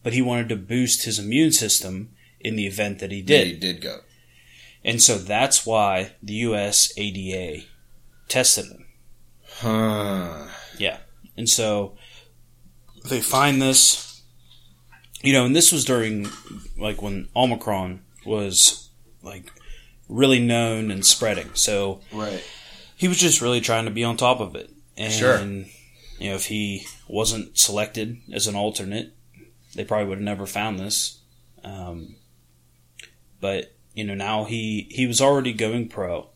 but 0.03 0.13
he 0.13 0.23
wanted 0.23 0.49
to 0.49 0.57
boost 0.57 1.05
his 1.05 1.19
immune 1.19 1.53
system 1.53 2.11
in 2.41 2.57
the 2.57 2.67
event 2.67 2.99
that 3.01 3.11
he 3.13 3.23
did. 3.23 3.47
He 3.47 3.53
did. 3.55 3.61
did 3.61 3.81
go. 3.83 3.99
and 4.85 5.01
so 5.03 5.19
that's 5.19 5.67
why 5.67 6.13
the 6.23 6.33
U.S. 6.35 6.93
ADA 6.97 7.65
tested 8.29 8.67
him. 8.67 8.87
Huh. 9.57 10.47
Yeah. 10.79 10.99
And 11.37 11.49
so 11.49 11.97
they 13.05 13.21
find 13.21 13.61
this, 13.61 14.23
you 15.23 15.33
know, 15.33 15.45
and 15.45 15.55
this 15.55 15.71
was 15.73 15.85
during 15.85 16.29
like 16.79 17.03
when 17.03 17.29
Omicron 17.37 18.01
was 18.25 18.89
like 19.23 19.53
really 20.09 20.41
known 20.41 20.91
and 20.91 21.05
spreading. 21.05 21.51
So 21.55 22.01
Right. 22.13 22.43
he 22.97 23.09
was 23.09 23.19
just 23.19 23.41
really 23.43 23.61
trying 23.61 23.85
to 23.85 23.91
be 23.91 24.05
on 24.05 24.17
top 24.17 24.41
of 24.41 24.55
it. 24.57 24.71
And, 24.97 25.13
Sure. 25.13 25.39
you 25.41 26.31
know, 26.31 26.37
if 26.37 26.47
he 26.47 26.87
wasn't 27.09 27.59
selected 27.59 28.19
as 28.33 28.47
an 28.47 28.55
alternate, 28.57 29.15
they 29.75 29.85
probably 29.85 30.07
would 30.09 30.19
have 30.19 30.25
never 30.25 30.47
found 30.47 30.79
this. 30.79 31.19
Um, 31.65 32.17
but, 33.41 33.75
you 33.95 34.05
know, 34.05 34.15
now 34.15 34.45
he, 34.45 34.89
he 34.91 35.07
was 35.07 35.21
already 35.21 35.53
going 35.53 35.89
pro 35.89 36.29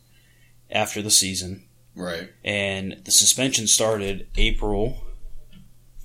after 0.71 1.03
the 1.03 1.11
season 1.11 1.67
Right. 1.97 2.31
and 2.45 3.01
the 3.05 3.11
suspension 3.11 3.67
started 3.67 4.27
April 4.37 5.05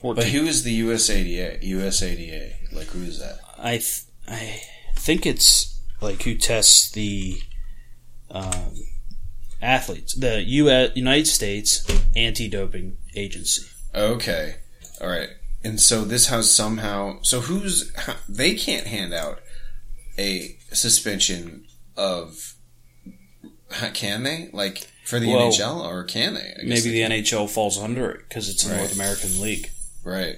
14th. 0.03 0.15
But 0.15 0.27
who 0.27 0.45
is 0.45 0.63
the 0.63 0.81
USADA? 0.81 1.63
USADA. 1.63 2.73
Like 2.73 2.87
who 2.87 3.01
is 3.03 3.19
that? 3.19 3.39
I 3.57 3.77
th- 3.77 4.01
I 4.27 4.61
think 4.95 5.25
it's 5.25 5.79
like 6.01 6.21
who 6.21 6.35
tests 6.35 6.91
the 6.91 7.41
um, 8.29 8.75
athletes, 9.61 10.13
the 10.13 10.41
U.S. 10.43 10.91
United 10.95 11.25
States 11.27 11.85
Anti-Doping 12.15 12.97
Agency. 13.15 13.63
Okay. 13.95 14.55
All 15.01 15.09
right. 15.09 15.29
And 15.63 15.80
so 15.80 16.06
this 16.06 16.28
has 16.28 16.52
somehow. 16.54 17.19
So 17.22 17.41
who's 17.41 17.91
they 18.30 18.56
can't 18.56 18.88
hand 18.88 19.13
out 19.13 19.39
a 20.17 20.58
suspension 20.72 21.65
of. 21.98 22.56
Can 23.93 24.24
they 24.24 24.50
like 24.52 24.88
for 25.06 25.19
the 25.19 25.28
Well, 25.28 25.52
NHL 25.52 25.84
or 25.86 26.04
can 26.04 26.34
they? 26.34 26.39
I 26.41 26.63
guess 26.63 26.84
Maybe 26.84 26.89
they 27.00 27.04
the 27.08 27.22
can. 27.24 27.24
NHL 27.24 27.48
falls 27.50 27.78
under 27.78 28.10
it 28.10 28.22
because 28.28 28.50
it's 28.50 28.65
a 28.65 28.69
Right. 28.69 28.78
North 28.78 28.95
American 28.95 29.39
league. 29.41 29.69
right. 30.04 30.38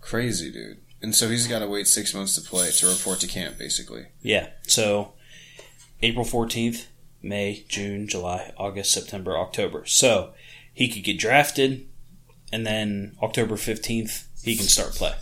Crazy 0.00 0.50
dude. 0.50 0.78
And 1.02 1.14
so 1.14 1.28
he's 1.28 1.46
got 1.46 1.60
to 1.60 1.66
wait 1.66 1.86
six 1.86 2.12
months 2.14 2.34
to 2.34 2.40
play 2.40 2.70
to 2.70 2.86
report 2.86 3.20
to 3.20 3.26
camp, 3.26 3.58
basically. 3.58 4.06
Yeah. 4.22 4.48
So 4.62 5.14
April 6.02 6.24
14th, 6.24 6.86
May, 7.22 7.64
June, 7.68 8.06
July, 8.08 8.52
August, 8.56 8.92
September, 8.92 9.36
October. 9.38 9.86
So 9.86 10.32
he 10.72 10.88
could 10.88 11.02
get 11.04 11.18
drafted, 11.18 11.86
and 12.52 12.66
then 12.66 13.16
October 13.22 13.56
15th 13.56 14.24
he 14.42 14.56
can 14.56 14.66
start 14.66 14.92
play. 14.92 15.14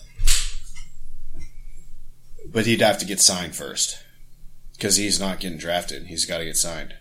But 2.47 2.67
he'd 2.67 2.81
have 2.81 2.99
to 2.99 3.05
get 3.05 3.21
signed 3.21 3.55
first 3.55 3.99
because 4.73 4.97
he's 4.97 5.21
not 5.21 5.41
getting 5.41 5.59
drafted. 5.59 6.07
He's 6.07 6.25
got 6.25 6.39
to 6.39 6.45
get 6.45 6.57
signed. 6.57 6.95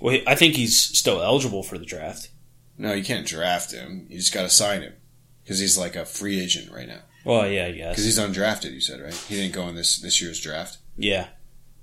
Well, 0.00 0.18
I 0.26 0.34
think 0.34 0.56
he's 0.56 0.78
still 0.78 1.22
eligible 1.22 1.62
for 1.62 1.78
the 1.78 1.84
draft. 1.84 2.30
No, 2.76 2.92
you 2.92 3.04
can't 3.04 3.26
draft 3.26 3.72
him. 3.72 4.06
You 4.10 4.18
just 4.18 4.34
got 4.34 4.42
to 4.42 4.50
sign 4.50 4.82
him 4.82 4.94
because 5.42 5.58
he's 5.60 5.78
like 5.78 5.96
a 5.96 6.04
free 6.04 6.40
agent 6.40 6.72
right 6.72 6.88
now. 6.88 7.00
Well, 7.24 7.46
yeah, 7.48 7.66
I 7.66 7.72
guess. 7.72 7.90
Because 7.90 8.04
he's 8.04 8.18
undrafted. 8.18 8.72
You 8.72 8.80
said 8.80 9.00
right? 9.00 9.14
He 9.14 9.36
didn't 9.36 9.54
go 9.54 9.68
in 9.68 9.74
this 9.74 9.98
this 9.98 10.20
year's 10.20 10.40
draft. 10.40 10.78
Yeah. 10.96 11.28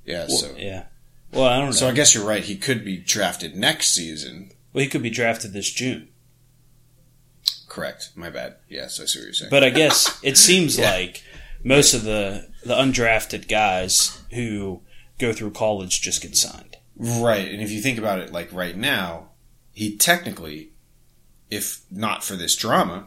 Yeah. 0.06 0.28
Well, 0.28 0.38
so 0.38 0.56
yeah. 0.58 0.86
Well, 1.32 1.46
I 1.46 1.58
don't 1.58 1.68
know. 1.68 1.72
so 1.72 1.90
I 1.90 1.94
guess 1.94 2.14
you're 2.14 2.26
right. 2.26 2.44
He 2.44 2.56
could 2.56 2.86
be 2.86 2.98
drafted 2.98 3.56
next 3.56 3.92
season. 3.92 4.52
well, 4.72 4.84
he 4.84 4.90
could 4.90 5.02
be 5.02 5.10
drafted 5.10 5.54
this 5.54 5.72
June. 5.72 6.10
Correct. 7.74 8.12
My 8.16 8.30
bad. 8.30 8.58
Yes, 8.70 9.00
I 9.00 9.06
see 9.06 9.18
what 9.20 9.26
you're 9.26 9.34
saying. 9.34 9.50
But 9.50 9.64
I 9.64 9.72
guess 9.72 10.20
it 10.22 10.38
seems 10.38 10.78
Yeah. 10.78 10.92
like 10.92 11.24
most 11.64 11.96
of 11.96 12.04
the 12.04 12.50
the 12.64 12.76
undrafted 12.76 13.48
guys 13.48 14.22
who 14.32 14.82
go 15.18 15.34
through 15.34 15.52
college 15.52 16.00
just 16.02 16.22
get 16.22 16.38
signed. 16.38 16.78
right. 16.96 17.48
And 17.52 17.62
if 17.62 17.72
you 17.72 17.82
think 17.82 17.98
about 17.98 18.20
it, 18.20 18.32
like 18.32 18.54
right 18.54 18.78
now, 18.78 19.30
he 19.72 19.98
technically, 19.98 20.70
if 21.50 21.82
not 21.90 22.24
for 22.24 22.36
this 22.36 22.56
drama, 22.56 23.06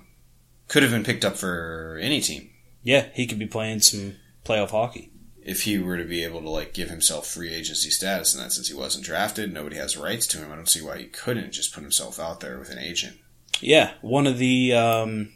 could 0.68 0.83
have 0.83 0.90
been 0.92 1.05
picked 1.05 1.24
up 1.24 1.37
for 1.37 1.96
any 2.02 2.20
team. 2.20 2.50
Yeah, 2.83 3.07
he 3.14 3.26
could 3.29 3.38
be 3.38 3.46
playing 3.46 3.81
some 3.81 4.16
playoff 4.44 4.70
hockey. 4.70 5.11
if 5.42 5.62
he 5.62 5.79
were 5.79 5.96
to 5.96 6.05
be 6.05 6.24
able 6.24 6.40
to 6.42 6.48
like 6.50 6.74
give 6.74 6.90
himself 6.90 7.26
free 7.29 7.55
agency 7.55 7.88
status 7.90 8.35
and 8.35 8.44
that 8.44 8.52
since 8.52 8.66
he 8.68 8.74
wasn't 8.74 9.05
drafted, 9.05 9.52
nobody 9.52 9.76
has 9.76 9.96
rights 9.96 10.26
to 10.29 10.38
him. 10.38 10.50
I 10.50 10.57
don't 10.57 10.68
see 10.68 10.83
why 10.83 10.98
he 10.98 11.05
couldn't 11.07 11.52
just 11.52 11.72
put 11.72 11.83
himself 11.85 12.18
out 12.18 12.40
there 12.40 12.59
with 12.59 12.70
an 12.70 12.79
agent. 12.79 13.18
Yeah, 13.61 13.95
one 14.03 14.27
of 14.27 14.38
the 14.38 14.73
um, 14.75 15.33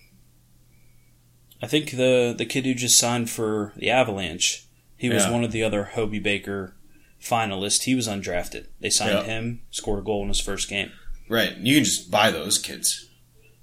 I 1.62 1.66
think 1.66 1.92
the 1.92 2.34
the 2.36 2.46
kid 2.46 2.64
who 2.66 2.74
just 2.74 2.98
signed 2.98 3.30
for 3.30 3.72
the 3.76 3.90
Avalanche, 3.90 4.66
he 4.96 5.08
was 5.08 5.24
Yeah. 5.24 5.30
one 5.30 5.44
of 5.44 5.52
the 5.52 5.62
other 5.62 5.90
Hobie 5.94 6.22
Baker 6.22 6.74
finalists. 7.22 7.82
He 7.84 7.94
was 7.94 8.08
undrafted. 8.08 8.66
They 8.80 8.90
signed 8.90 9.12
Yeah. 9.12 9.24
him, 9.24 9.62
scored 9.70 9.98
a 10.00 10.02
goal 10.02 10.22
in 10.22 10.28
his 10.28 10.40
first 10.40 10.68
game. 10.68 10.92
Right. 11.28 11.56
You 11.58 11.74
can 11.76 11.84
just 11.84 12.10
buy 12.10 12.30
those 12.30 12.58
kids. 12.58 13.06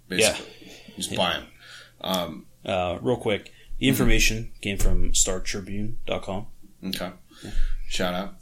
Basically. 0.07 0.45
Just 0.95 1.15
buy 1.15 1.33
them. 1.33 1.47
Um, 2.01 2.43
Uh, 2.65 2.97
real 3.01 3.17
quick, 3.17 3.53
the 3.79 3.87
information 3.87 4.51
came 4.61 4.77
from 4.77 5.11
StarTribune.com. 5.13 6.47
okay. 6.85 7.11
Shout 7.87 8.13
out. 8.13 8.35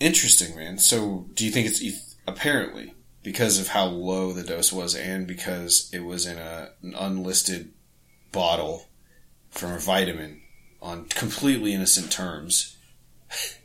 Interesting, 0.00 0.56
man. 0.56 0.78
So, 0.78 1.28
do 1.34 1.44
you 1.44 1.50
think 1.50 1.66
it's 1.66 2.16
apparently 2.26 2.94
because 3.24 3.58
of 3.58 3.68
how 3.68 3.86
low 3.86 4.32
the 4.32 4.44
dose 4.44 4.72
was 4.72 4.94
and 4.94 5.26
because 5.26 5.90
it 5.92 6.00
was 6.04 6.26
in 6.26 6.38
a, 6.38 6.68
an 6.82 6.94
unlisted 6.94 7.72
bottle 8.30 8.86
from 9.50 9.72
a 9.72 9.78
vitamin 9.78 10.42
on 10.80 11.06
completely 11.06 11.72
innocent 11.72 12.12
terms, 12.12 12.76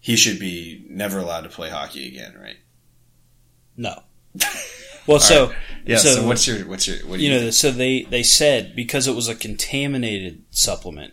he 0.00 0.16
should 0.16 0.38
be 0.38 0.86
never 0.88 1.18
allowed 1.18 1.42
to 1.42 1.48
play 1.50 1.68
hockey 1.68 2.06
again, 2.08 2.34
right? 2.40 2.56
No. 3.76 4.02
Well, 5.06 5.20
so 5.20 5.52
Yeah. 5.84 5.98
So, 5.98 6.14
So- 6.14 6.26
what's 6.26 6.46
your 6.46 6.66
what's 6.66 6.86
your 6.88 6.96
what 7.06 7.18
do 7.18 7.24
you 7.26 7.30
you, 7.30 7.38
know, 7.38 7.50
so 7.50 7.70
they 7.70 8.04
they 8.04 8.22
said 8.22 8.74
because 8.74 9.06
it 9.06 9.14
was 9.14 9.28
a 9.28 9.34
contaminated 9.34 10.44
supplement, 10.50 11.12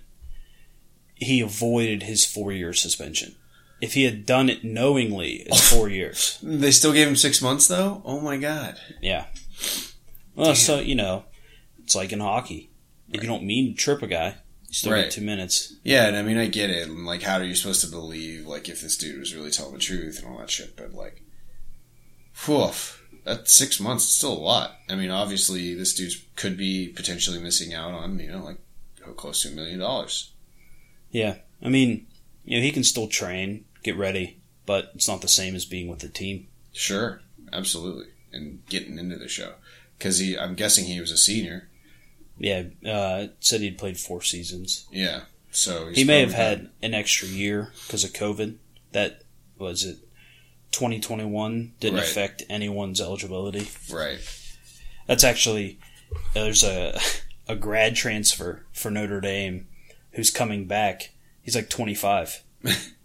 he 1.15 1.41
avoided 1.41 2.03
his 2.03 2.23
four 2.23 2.53
year 2.53 2.71
suspension. 2.71 3.35
If 3.81 3.93
he 3.95 4.03
had 4.03 4.25
done 4.25 4.47
it 4.49 4.63
knowingly, 4.63 5.43
it's 5.47 5.69
four 5.73 5.89
years. 5.89 6.37
They 6.43 6.71
still 6.71 6.93
gave 6.93 7.07
him 7.07 7.15
six 7.15 7.41
months 7.41 7.67
though. 7.67 8.01
Oh 8.05 8.19
my 8.21 8.37
god. 8.37 8.77
Yeah. 9.01 9.25
Well, 10.35 10.55
so 10.55 10.79
you 10.79 10.95
know, 10.95 11.25
it's 11.83 11.95
like 11.95 12.13
in 12.13 12.19
hockey. 12.19 12.69
If 13.09 13.21
you 13.21 13.27
don't 13.27 13.43
mean 13.43 13.73
to 13.73 13.77
trip 13.77 14.01
a 14.01 14.07
guy, 14.07 14.35
you 14.67 14.73
still 14.73 14.93
Right. 14.93 15.03
get 15.03 15.11
two 15.11 15.21
minutes. 15.21 15.73
Yeah, 15.83 16.07
and 16.07 16.15
I 16.15 16.21
mean 16.21 16.37
I 16.37 16.45
get 16.47 16.69
it. 16.69 16.87
And 16.87 17.05
like, 17.05 17.23
how 17.23 17.37
are 17.39 17.43
you 17.43 17.55
supposed 17.55 17.81
to 17.81 17.87
believe 17.91 18.45
like 18.47 18.69
if 18.69 18.81
this 18.81 18.95
dude 18.97 19.19
was 19.19 19.35
really 19.35 19.51
telling 19.51 19.73
the 19.73 19.79
truth 19.79 20.19
and 20.19 20.27
all 20.31 20.37
that 20.39 20.49
shit? 20.49 20.77
But 20.77 20.93
like, 20.93 21.23
whew, 22.45 22.69
that's 23.25 23.53
six 23.53 23.79
months. 23.79 24.05
It's 24.05 24.13
still 24.15 24.33
a 24.33 24.39
lot. 24.39 24.75
I 24.89 24.95
mean, 24.95 25.09
obviously 25.11 25.73
this 25.73 25.93
dude 25.93 26.13
could 26.35 26.55
be 26.57 26.87
potentially 26.87 27.39
missing 27.39 27.73
out 27.73 27.91
on 27.93 28.19
you 28.19 28.31
know 28.31 28.43
like 28.43 28.57
close 29.17 29.41
to 29.41 29.49
a 29.49 29.51
million 29.51 29.79
dollars. 29.79 30.31
Yeah, 31.11 31.37
I 31.61 31.67
mean, 31.69 32.07
you 32.45 32.57
know, 32.57 32.63
he 32.63 32.71
can 32.71 32.83
still 32.85 33.07
train, 33.09 33.65
get 33.83 33.97
ready, 33.97 34.39
but 34.65 34.91
it's 34.95 35.07
not 35.07 35.21
the 35.21 35.27
same 35.27 35.55
as 35.55 35.65
being 35.65 35.87
with 35.87 35.99
the 35.99 36.09
team. 36.09 36.47
Sure, 36.73 37.21
absolutely, 37.51 38.07
and 38.31 38.65
getting 38.69 38.97
into 38.99 39.17
the 39.17 39.27
show 39.27 39.53
because 39.97 40.19
he. 40.19 40.37
I'm 40.37 40.55
guessing 40.55 40.85
he 40.85 40.99
was 41.01 41.11
a 41.11 41.17
senior. 41.17 41.67
Yeah, 42.37 42.63
uh, 42.85 43.27
said 43.39 43.61
he'd 43.61 43.77
played 43.77 43.99
four 43.99 44.21
seasons. 44.21 44.87
Yeah, 44.91 45.21
so 45.51 45.87
he's 45.89 45.97
he 45.97 46.03
may 46.03 46.21
have 46.21 46.33
had 46.33 46.69
an 46.81 46.93
extra 46.93 47.27
year 47.27 47.71
because 47.85 48.03
of 48.03 48.13
COVID. 48.13 48.55
That 48.93 49.21
was 49.57 49.83
it. 49.83 49.97
2021 50.71 51.73
didn't 51.79 51.95
Right. 51.99 52.03
affect 52.07 52.43
anyone's 52.49 53.01
eligibility. 53.01 53.67
right. 53.91 54.19
That's 55.07 55.23
actually 55.25 55.79
there's 56.33 56.63
a 56.63 56.97
a 57.47 57.55
grad 57.57 57.95
transfer 57.95 58.63
for 58.71 58.89
Notre 58.89 59.19
Dame 59.19 59.67
who's 60.11 60.29
coming 60.29 60.65
back. 60.67 61.11
He's 61.41 61.55
like 61.55 61.69
25, 61.69 62.43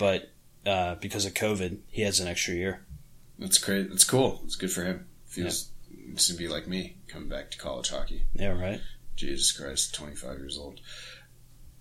but 0.00 0.30
uh, 0.64 0.94
because 0.94 1.26
of 1.26 1.34
COVID, 1.34 1.80
he 1.88 2.02
has 2.02 2.20
an 2.20 2.26
extra 2.26 2.54
year. 2.54 2.80
That's 3.38 3.58
great. 3.58 3.90
That's 3.90 4.04
cool. 4.04 4.40
It's 4.44 4.56
good 4.56 4.72
for 4.72 4.82
him. 4.82 5.06
Feels 5.26 5.70
it's 6.12 6.26
to 6.28 6.34
be 6.34 6.48
like 6.48 6.66
me 6.66 6.96
coming 7.06 7.28
back 7.28 7.50
to 7.50 7.58
college 7.58 7.90
hockey. 7.90 8.22
Yeah, 8.32 8.58
right. 8.58 8.80
Jesus 9.14 9.52
Christ, 9.52 9.94
25 9.94 10.38
years 10.38 10.58
old. 10.58 10.80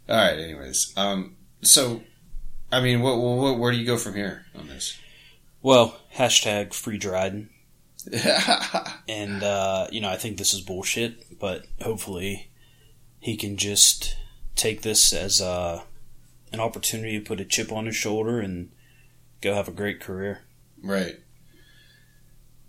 All 0.09 0.17
right, 0.17 0.37
anyways. 0.37 0.93
Um, 0.97 1.37
so, 1.61 2.01
I 2.71 2.81
mean, 2.81 3.01
what, 3.01 3.17
what, 3.17 3.57
where 3.57 3.71
do 3.71 3.77
you 3.77 3.85
go 3.85 3.95
from 3.95 4.15
here 4.15 4.45
on 4.53 4.67
this? 4.67 4.99
Well, 5.61 5.97
hashtag 6.13 6.73
free 6.73 6.97
Dryden, 6.97 7.49
and 9.07 9.43
uh, 9.43 9.87
you 9.91 9.99
know 9.99 10.09
I 10.09 10.15
think 10.15 10.37
this 10.37 10.53
is 10.53 10.61
bullshit, 10.61 11.37
but 11.39 11.65
hopefully 11.81 12.49
he 13.19 13.35
can 13.35 13.57
just 13.57 14.15
take 14.55 14.81
this 14.81 15.11
as 15.11 15.41
uh, 15.41 15.81
an 16.51 16.59
opportunity 16.59 17.19
to 17.19 17.25
put 17.25 17.39
a 17.39 17.45
chip 17.45 17.71
on 17.71 17.85
his 17.85 17.95
shoulder 17.95 18.39
and 18.39 18.71
go 19.41 19.53
have 19.53 19.67
a 19.67 19.71
great 19.71 19.99
career. 19.99 20.41
right. 20.83 21.19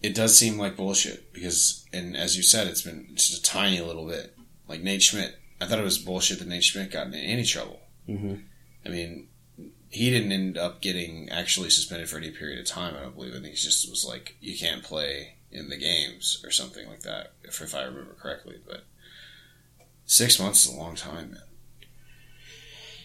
It 0.03 0.15
does 0.15 0.39
seem 0.39 0.57
like 0.57 0.77
bullshit 0.79 1.31
because, 1.35 1.85
and 1.93 2.17
as 2.17 2.35
you 2.35 2.43
said, 2.43 2.67
it's 2.69 2.81
been 2.81 3.09
just 3.17 3.35
a 3.39 3.43
tiny 3.43 3.81
little 3.83 4.07
bit. 4.07 4.35
Like 4.67 4.81
Nate 4.81 5.03
Schmidt. 5.03 5.37
I 5.61 5.67
thought 5.67 5.79
it 5.79 5.85
was 5.85 5.99
bullshit 5.99 6.39
that 6.39 6.49
Nate 6.49 6.65
Schmidt 6.65 6.91
got 6.91 7.09
in 7.09 7.15
any 7.15 7.45
trouble. 7.45 7.81
Mhm. 8.09 8.45
I 8.87 8.89
mean, 8.89 9.29
he 9.91 10.09
didn't 10.09 10.33
end 10.33 10.57
up 10.57 10.81
getting 10.81 11.29
actually 11.29 11.69
suspended 11.69 12.09
for 12.09 12.17
any 12.17 12.31
period 12.31 12.59
of 12.61 12.65
time. 12.65 12.97
I 12.97 13.01
don't 13.01 13.15
believe, 13.15 13.35
and 13.35 13.45
he 13.45 13.53
just 13.53 13.91
was 13.91 14.03
like, 14.07 14.37
"You 14.41 14.57
can't 14.57 14.83
play 14.83 15.35
in 15.51 15.69
the 15.69 15.77
games" 15.77 16.41
or 16.45 16.51
something 16.51 16.89
like 16.89 17.03
that, 17.03 17.33
if 17.45 17.61
if 17.61 17.75
I 17.75 17.83
remember 17.83 18.15
correctly. 18.15 18.57
But 18.67 18.85
six 20.07 20.39
months 20.39 20.65
is 20.65 20.73
a 20.73 20.77
long 20.79 20.95
time, 20.97 21.33
man. 21.33 21.43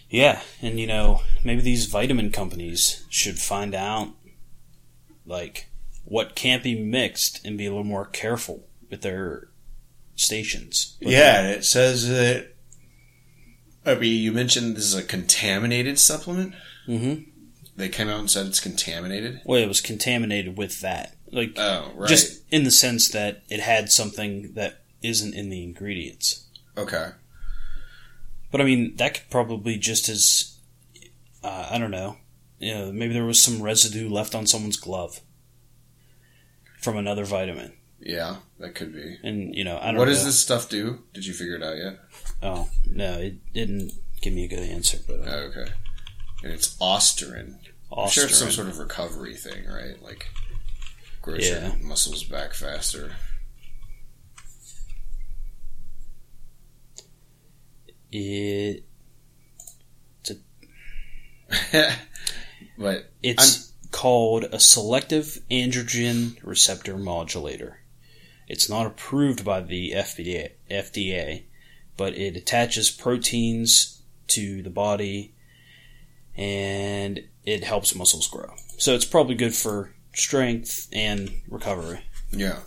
Yeah, 0.10 0.42
and 0.62 0.80
you 0.80 0.88
know, 0.88 1.22
maybe 1.44 1.62
these 1.62 1.88
vitamin 1.88 2.32
companies 2.32 3.06
should 3.10 3.40
find 3.40 3.74
out 3.76 4.10
like 5.26 5.68
what 6.06 6.36
can't 6.36 6.64
be 6.64 6.80
mixed 6.80 7.44
and 7.46 7.58
be 7.58 7.66
a 7.66 7.70
little 7.70 7.84
more 7.84 8.06
careful 8.06 8.68
with 8.90 9.02
their 9.02 9.48
stations. 10.16 10.98
But, 11.02 11.12
Yeah, 11.12 11.40
and 11.42 11.48
it 11.50 11.66
says 11.66 12.08
that. 12.10 12.52
I 13.86 13.96
mean, 13.96 14.22
you 14.22 14.32
mentioned 14.32 14.76
this 14.76 14.86
is 14.86 14.96
a 14.96 15.04
contaminated 15.04 16.00
supplement. 16.00 16.56
Mm-hmm. 16.88 17.30
They 17.78 17.90
came 17.90 18.08
out 18.10 18.20
and 18.20 18.32
said 18.32 18.46
it's 18.48 18.60
contaminated. 18.60 19.42
Well, 19.46 19.62
it 19.62 19.68
was 19.68 19.82
contaminated 19.82 20.58
with 20.58 20.82
that. 20.82 21.16
Like 21.32 21.54
Oh, 21.58 21.92
right. 21.96 22.08
just 22.10 22.42
in 22.52 22.64
the 22.64 22.72
sense 22.72 23.10
that 23.10 23.44
it 23.50 23.60
had 23.60 23.92
something 23.92 24.54
that 24.54 24.84
isn't 25.04 25.34
in 25.36 25.50
the 25.50 25.64
ingredients. 25.64 26.46
okay. 26.78 27.10
But 28.52 28.62
I 28.62 28.64
mean, 28.64 28.96
that 28.98 29.14
could 29.16 29.30
probably 29.30 29.78
just 29.78 30.08
as 30.10 30.58
uh, 31.44 31.68
I 31.72 31.78
don't 31.78 31.92
know. 31.92 32.18
You 32.60 32.74
know, 32.74 32.92
maybe 32.92 33.14
there 33.14 33.26
was 33.26 33.40
some 33.40 33.62
residue 33.62 34.10
left 34.10 34.34
on 34.34 34.48
someone's 34.48 34.78
glove 34.78 35.20
from 36.82 36.98
another 36.98 37.26
vitamin, 37.26 37.74
Yeah, 38.00 38.38
that 38.60 38.76
could 38.76 38.94
be. 38.94 39.18
and 39.24 39.54
you 39.56 39.64
know, 39.64 39.78
I 39.80 39.88
don't 39.88 39.98
What 39.98 40.06
know. 40.06 40.12
does 40.14 40.24
this 40.26 40.40
stuff 40.40 40.70
do? 40.70 41.04
Did 41.14 41.26
you 41.26 41.34
figure 41.34 41.56
it 41.56 41.64
out 41.64 41.78
yet? 41.78 42.00
Oh 42.44 42.70
no, 42.90 43.14
it 43.20 43.54
didn't 43.54 43.92
give 44.22 44.34
me 44.34 44.46
a 44.46 44.48
good 44.48 44.60
answer. 44.60 45.00
But 45.06 45.20
uh, 45.22 45.24
Oh, 45.32 45.38
okay. 45.50 45.72
And 46.44 46.54
it's 46.54 46.76
Ostarine. 46.78 47.56
I'm 47.96 48.10
sure 48.10 48.26
it's 48.26 48.38
some 48.38 48.52
sort 48.52 48.68
of 48.68 48.78
recovery 48.78 49.36
thing, 49.36 49.66
right? 49.68 50.02
Like 50.02 50.28
grows 51.22 51.48
Yeah. 51.50 51.76
your 51.76 51.88
muscles 51.88 52.24
back 52.24 52.54
faster. 52.54 53.14
It 58.12 58.84
but 62.78 63.12
it's 63.24 63.74
called 63.92 64.46
a 64.52 64.60
selective 64.60 65.40
androgen 65.50 66.38
receptor 66.44 66.98
modulator. 66.98 67.80
It's 68.48 68.70
not 68.70 68.86
approved 68.86 69.44
by 69.44 69.62
the 69.62 69.92
FDA, 69.92 70.52
FDA, 70.70 71.44
but 71.98 72.14
it 72.14 72.36
attaches 72.36 72.92
proteins 72.92 74.02
to 74.28 74.62
the 74.62 74.70
body 74.70 75.34
and 76.36 77.24
it 77.46 77.64
helps 77.64 77.96
muscles 77.96 78.28
grow. 78.28 78.54
So 78.78 78.94
it's 78.94 79.06
probably 79.06 79.36
good 79.36 79.56
for 79.56 79.94
strength 80.14 80.90
and 80.92 81.42
recovery. 81.50 82.02
yeah. 82.32 82.60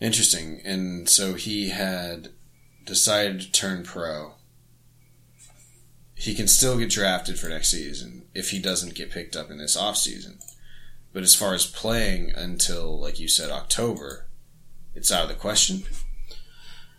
Interesting. 0.00 0.60
And 0.64 1.08
so 1.08 1.34
he 1.34 1.70
had 1.70 2.28
decided 2.84 3.40
to 3.40 3.52
turn 3.52 3.84
pro. 3.84 4.34
He 6.14 6.34
can 6.34 6.48
still 6.48 6.78
get 6.78 6.90
drafted 6.90 7.38
for 7.38 7.48
next 7.48 7.70
season 7.70 8.26
if 8.34 8.50
he 8.50 8.58
doesn't 8.58 8.94
get 8.94 9.10
picked 9.10 9.36
up 9.36 9.50
in 9.50 9.58
this 9.58 9.76
offseason. 9.76 10.42
But 11.12 11.22
as 11.22 11.34
far 11.34 11.54
as 11.54 11.66
playing 11.66 12.32
until, 12.34 12.98
like 13.00 13.20
you 13.20 13.28
said, 13.28 13.50
October, 13.50 14.26
it's 14.94 15.12
out 15.12 15.24
of 15.24 15.28
the 15.28 15.34
question. 15.34 15.84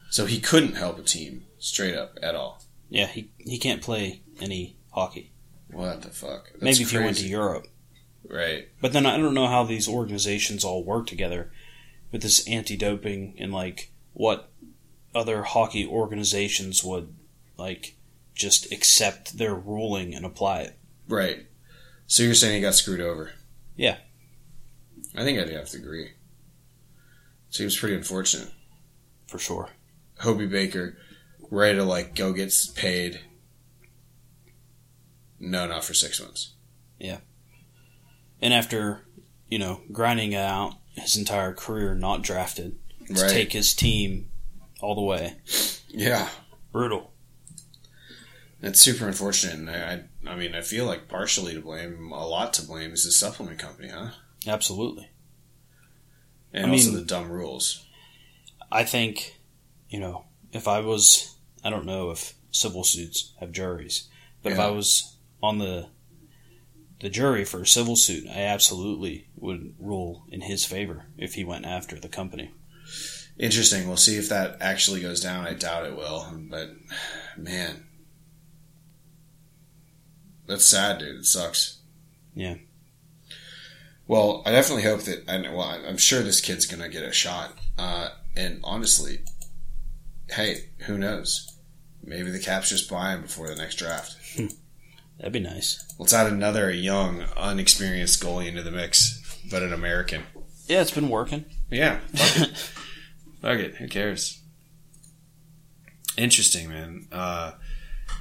So 0.10 0.26
he 0.26 0.40
couldn't 0.40 0.76
help 0.76 1.00
a 1.00 1.02
team 1.02 1.46
straight 1.60 1.96
up 1.96 2.18
at 2.22 2.36
all. 2.36 2.62
Yeah, 2.90 3.08
he, 3.08 3.32
he 3.38 3.58
can't 3.58 3.82
play 3.82 4.22
any 4.40 4.78
hockey. 4.92 5.34
What 5.72 6.04
the 6.04 6.10
fuck? 6.10 6.52
That's 6.52 6.62
Maybe 6.62 6.84
if 6.84 6.92
he 6.92 6.98
went 6.98 7.18
to. 7.18 7.28
Europe. 7.28 7.68
Right. 8.28 8.70
But 8.82 8.94
then 8.94 9.06
I 9.06 9.18
don't 9.18 9.34
know 9.34 9.48
how 9.48 9.64
these 9.64 9.88
organizations 9.88 10.64
all 10.64 10.84
work 10.84 11.08
together 11.08 11.52
with 12.12 12.22
this 12.22 12.48
anti-doping 12.48 13.36
and 13.40 13.52
like 13.54 13.92
what 14.14 14.50
other 15.16 15.44
hockey 15.44 15.86
organizations 15.88 16.84
would 16.84 17.16
like 17.58 17.96
just 18.36 18.72
accept 18.72 19.38
their 19.38 19.56
ruling 19.56 20.14
and 20.14 20.26
apply 20.26 20.62
it. 20.62 20.78
Right. 21.08 21.46
So 22.08 22.24
you're 22.24 22.34
saying 22.36 22.56
he 22.56 22.62
got 22.62 22.76
screwed 22.76 23.00
over? 23.02 23.32
Yeah. 23.76 23.98
I 25.16 25.24
think 25.24 25.40
I'd 25.40 25.50
have 25.50 25.70
to 25.70 25.78
agree. 25.78 26.12
Seems 27.50 27.78
pretty 27.78 27.96
unfortunate. 27.96 28.52
For 29.28 29.40
sure. 29.40 29.70
Hobey 30.20 30.46
Baker, 30.46 30.98
ready 31.50 31.78
to 31.78 31.84
like 31.84 32.16
go 32.16 32.34
get 32.34 32.54
paid. 32.76 33.22
No, 35.40 35.68
not 35.68 35.84
for 35.84 35.94
six 35.94 36.20
months. 36.22 36.54
Yeah. 37.00 37.20
And 38.42 38.54
after, 38.54 39.02
you 39.48 39.60
know, 39.60 39.82
grinding 39.92 40.34
it 40.34 40.38
out 40.38 40.76
his 40.96 41.16
entire 41.18 41.54
career 41.54 41.94
not 41.94 42.22
drafted 42.22 42.78
to 43.08 43.14
Right. 43.14 43.30
take 43.30 43.54
his 43.54 43.74
team 43.74 44.30
all 44.86 44.96
the 44.96 45.02
way. 45.02 45.36
Yeah. 45.90 46.30
Brutal. 46.72 47.12
It's 48.62 48.80
super 48.80 49.08
unfortunate. 49.08 49.56
And 49.56 49.70
I, 49.70 50.04
I, 50.30 50.34
I 50.34 50.36
mean, 50.36 50.54
I 50.56 50.62
feel 50.62 50.86
like 50.86 51.08
partially 51.08 51.54
to 51.56 51.62
blame, 51.62 52.12
a 52.12 52.28
lot 52.28 52.54
to 52.54 52.62
blame 52.66 52.94
is 52.94 53.04
the 53.04 53.12
supplement 53.12 53.58
company, 53.60 53.90
huh? 53.90 54.12
Absolutely. 54.48 55.10
And 56.54 56.68
I 56.68 56.70
also 56.70 56.92
mean- 56.92 57.00
the 57.00 57.06
dumb 57.06 57.32
rules. 57.32 57.86
I 58.72 58.84
think, 58.84 59.40
you 59.90 60.00
know, 60.00 60.26
if 60.52 60.68
I 60.68 60.80
was, 60.82 61.36
I 61.64 61.70
don't 61.70 61.86
know 61.86 62.12
if 62.12 62.34
civil 62.52 62.84
suits 62.84 63.34
have 63.40 63.52
juries, 63.52 64.08
but 64.44 64.52
if 64.52 64.60
I 64.60 64.70
was 64.70 65.18
on 65.42 65.58
the 65.60 65.88
the 67.02 67.10
jury 67.10 67.44
for 67.44 67.62
a 67.62 67.68
civil 67.68 67.96
suit, 67.96 68.26
I 68.28 68.42
absolutely 68.42 69.28
would 69.36 69.76
rule 69.80 70.26
in 70.30 70.42
his 70.42 70.66
favor 70.66 71.08
if 71.18 71.34
he 71.34 71.44
went 71.44 71.66
after 71.66 72.00
the 72.00 72.08
company. 72.08 72.54
Interesting. 73.38 73.88
We'll 73.88 73.98
see 73.98 74.18
if 74.18 74.30
that 74.30 74.58
actually 74.62 75.02
goes 75.02 75.20
down. 75.20 75.46
I 75.46 75.54
doubt 75.54 75.86
it 75.86 75.96
will. 75.96 76.28
But, 76.50 76.72
man. 77.38 77.86
That's 80.48 80.66
sad, 80.66 81.00
dude. 81.00 81.18
It 81.18 81.26
sucks. 81.26 81.80
Yeah. 82.34 82.56
Well, 84.08 84.44
I 84.46 84.52
definitely 84.52 84.84
hope 84.84 85.02
that. 85.02 85.26
Know, 85.26 85.56
well, 85.56 85.82
I'm 85.88 85.98
sure 85.98 86.22
this 86.22 86.42
kid's 86.42 86.66
gonna 86.66 86.90
get 86.90 87.04
a 87.04 87.12
shot. 87.12 87.58
Uh, 87.78 88.10
and 88.36 88.60
honestly, 88.64 89.22
hey, 90.30 90.70
who 90.86 90.98
knows? 90.98 91.52
Maybe 92.04 92.30
the 92.30 92.40
Caps 92.40 92.70
just 92.70 92.90
buy 92.90 93.14
him 93.14 93.24
before 93.24 93.48
the 93.48 93.56
next 93.56 93.76
draft. 93.76 94.16
That'd 95.18 95.34
be 95.34 95.40
nice. 95.40 95.84
Let's 95.98 96.14
add 96.14 96.32
another 96.32 96.70
young, 96.70 97.24
unexperienced 97.36 98.22
goalie 98.22 98.48
into 98.48 98.62
the 98.62 98.70
mix, 98.70 99.40
but 99.50 99.64
an 99.64 99.74
American. 99.74 100.24
Yeah, 100.68 100.82
it's 100.82 100.92
been 100.92 101.10
working. 101.10 101.46
Yeah, 101.72 102.00
fuck 103.46 103.60
it. 103.60 103.76
Who 103.76 103.88
cares? 103.88 104.42
Interesting, 106.18 106.70
man. 106.70 107.08
Uh, 107.12 107.54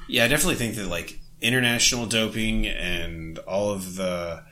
yeah, 0.09 0.25
I 0.25 0.29
definitely 0.29 0.57
think 0.57 0.75
that 0.77 0.89
like 0.89 1.21
international 1.41 2.07
doping 2.07 2.67
and 2.67 3.39
all 3.41 3.71
of 3.71 3.97
the 3.97 4.43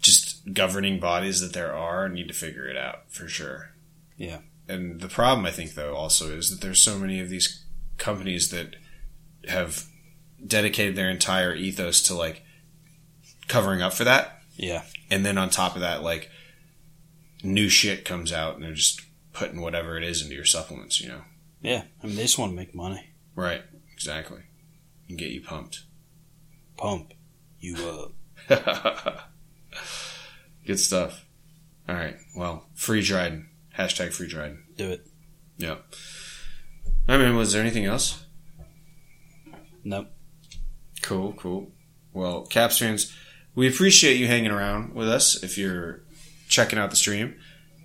just 0.00 0.52
governing 0.52 1.00
bodies 1.00 1.40
that 1.40 1.52
there 1.52 1.74
are 1.74 2.08
need 2.08 2.28
to 2.28 2.34
figure 2.34 2.66
it 2.68 2.76
out 2.76 3.10
for 3.10 3.26
sure. 3.26 3.70
Yeah. 4.16 4.38
And 4.68 5.00
the 5.00 5.08
problem, 5.08 5.44
I 5.46 5.50
think, 5.50 5.74
though, 5.74 5.94
also 5.94 6.36
is 6.36 6.50
that 6.50 6.60
there's 6.64 6.82
so 6.82 6.98
many 6.98 7.20
of 7.20 7.28
these 7.28 7.64
companies 7.98 8.50
that 8.50 8.76
have 9.48 9.84
dedicated 10.46 10.94
their 10.96 11.10
entire 11.10 11.54
ethos 11.54 12.02
to 12.04 12.14
like 12.14 12.42
covering 13.48 13.82
up 13.82 13.92
for 13.92 14.04
that 14.04 14.40
Yeah. 14.56 14.82
and 15.10 15.24
then 15.24 15.36
on 15.38 15.50
top 15.50 15.74
of 15.74 15.80
that, 15.82 16.02
like 16.02 16.30
new 17.42 17.68
shit 17.68 18.04
comes 18.04 18.32
out, 18.32 18.54
and 18.54 18.64
they're 18.64 18.72
just 18.74 19.00
putting 19.34 19.60
whatever 19.60 19.98
it 19.98 20.02
is 20.04 20.22
into 20.22 20.34
your 20.34 20.44
supplements. 20.46 21.00
You 21.00 21.08
know, 21.10 21.20
Yeah. 21.60 21.82
I 22.02 22.06
mean, 22.06 22.16
they 22.16 22.22
just 22.22 22.38
want 22.38 22.52
to 22.52 22.56
make 22.56 22.74
money. 22.74 23.10
right? 23.36 23.62
Exactly, 23.92 24.42
and 25.08 25.18
get 25.18 25.30
you 25.30 25.40
pumped. 25.42 25.84
Pump 26.76 27.12
you 27.60 27.76
up. 27.88 28.12
Good 30.66 30.80
stuff. 30.80 31.24
All 31.88 31.94
right. 31.94 32.16
Well, 32.36 32.66
free 32.74 33.02
Dryden. 33.02 33.48
Hashtag 33.78 34.12
free 34.12 34.26
Dryden. 34.28 34.64
Do 34.76 34.90
it. 34.90 35.06
Yeah. 35.58 35.76
I 37.06 37.16
mean, 37.18 37.36
was 37.36 37.52
there 37.52 37.60
anything 37.62 37.84
else? 37.84 38.24
Nope. 39.84 40.08
Cool, 41.02 41.34
cool. 41.34 41.70
Well, 42.12 42.46
Caps 42.46 42.78
fans, 42.78 43.12
we 43.54 43.68
appreciate 43.68 44.16
you 44.16 44.26
hanging 44.26 44.50
around 44.50 44.94
with 44.94 45.08
us 45.08 45.42
if 45.42 45.58
you're 45.58 46.00
checking 46.48 46.78
out 46.78 46.90
the 46.90 46.96
stream. 46.96 47.36